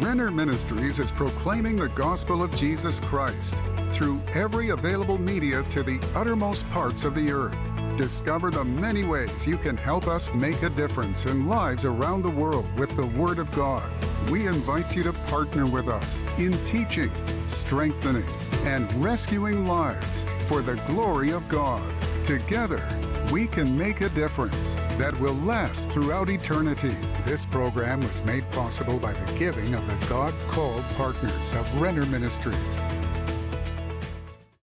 Renner 0.01 0.33
Ministries 0.33 0.99
is 0.99 1.12
proclaiming 1.12 1.77
the 1.77 1.90
gospel 1.90 2.42
of 2.42 2.55
Jesus 2.57 2.99
Christ 2.99 3.57
through 3.92 4.21
every 4.35 4.71
available 4.71 5.19
media 5.19 5.62
to 5.71 5.85
the 5.85 6.01
uttermost 6.16 6.69
parts 6.71 7.05
of 7.05 7.14
the 7.14 7.31
earth. 7.31 7.57
Discover 7.97 8.51
the 8.51 8.64
many 8.64 9.05
ways 9.05 9.47
you 9.47 9.59
can 9.59 9.77
help 9.77 10.09
us 10.09 10.29
make 10.35 10.61
a 10.64 10.71
difference 10.71 11.25
in 11.27 11.47
lives 11.47 11.85
around 11.85 12.23
the 12.23 12.31
world 12.31 12.66
with 12.77 12.95
the 12.97 13.07
Word 13.07 13.38
of 13.38 13.53
God. 13.53 13.88
We 14.30 14.48
invite 14.48 14.96
you 14.96 15.04
to 15.04 15.12
partner 15.12 15.66
with 15.66 15.88
us 15.88 16.24
in 16.36 16.52
teaching, 16.66 17.12
strengthening, 17.46 18.26
and 18.64 18.92
rescuing 18.94 19.66
lives 19.66 20.26
for 20.46 20.62
the 20.62 20.74
glory 20.88 21.30
of 21.30 21.48
God. 21.48 21.82
Together, 22.24 22.88
we 23.30 23.46
can 23.46 23.78
make 23.78 24.00
a 24.00 24.08
difference 24.08 24.74
that 24.98 25.18
will 25.20 25.34
last 25.34 25.88
throughout 25.90 26.28
eternity. 26.28 26.96
This 27.22 27.46
program 27.46 28.00
was 28.00 28.22
made 28.22 28.50
possible 28.50 28.98
by 28.98 29.12
the 29.12 29.38
giving 29.38 29.74
of 29.74 29.86
the 29.86 30.06
God 30.06 30.34
called 30.48 30.82
partners 30.96 31.52
of 31.54 31.80
Renner 31.80 32.06
Ministries. 32.06 32.80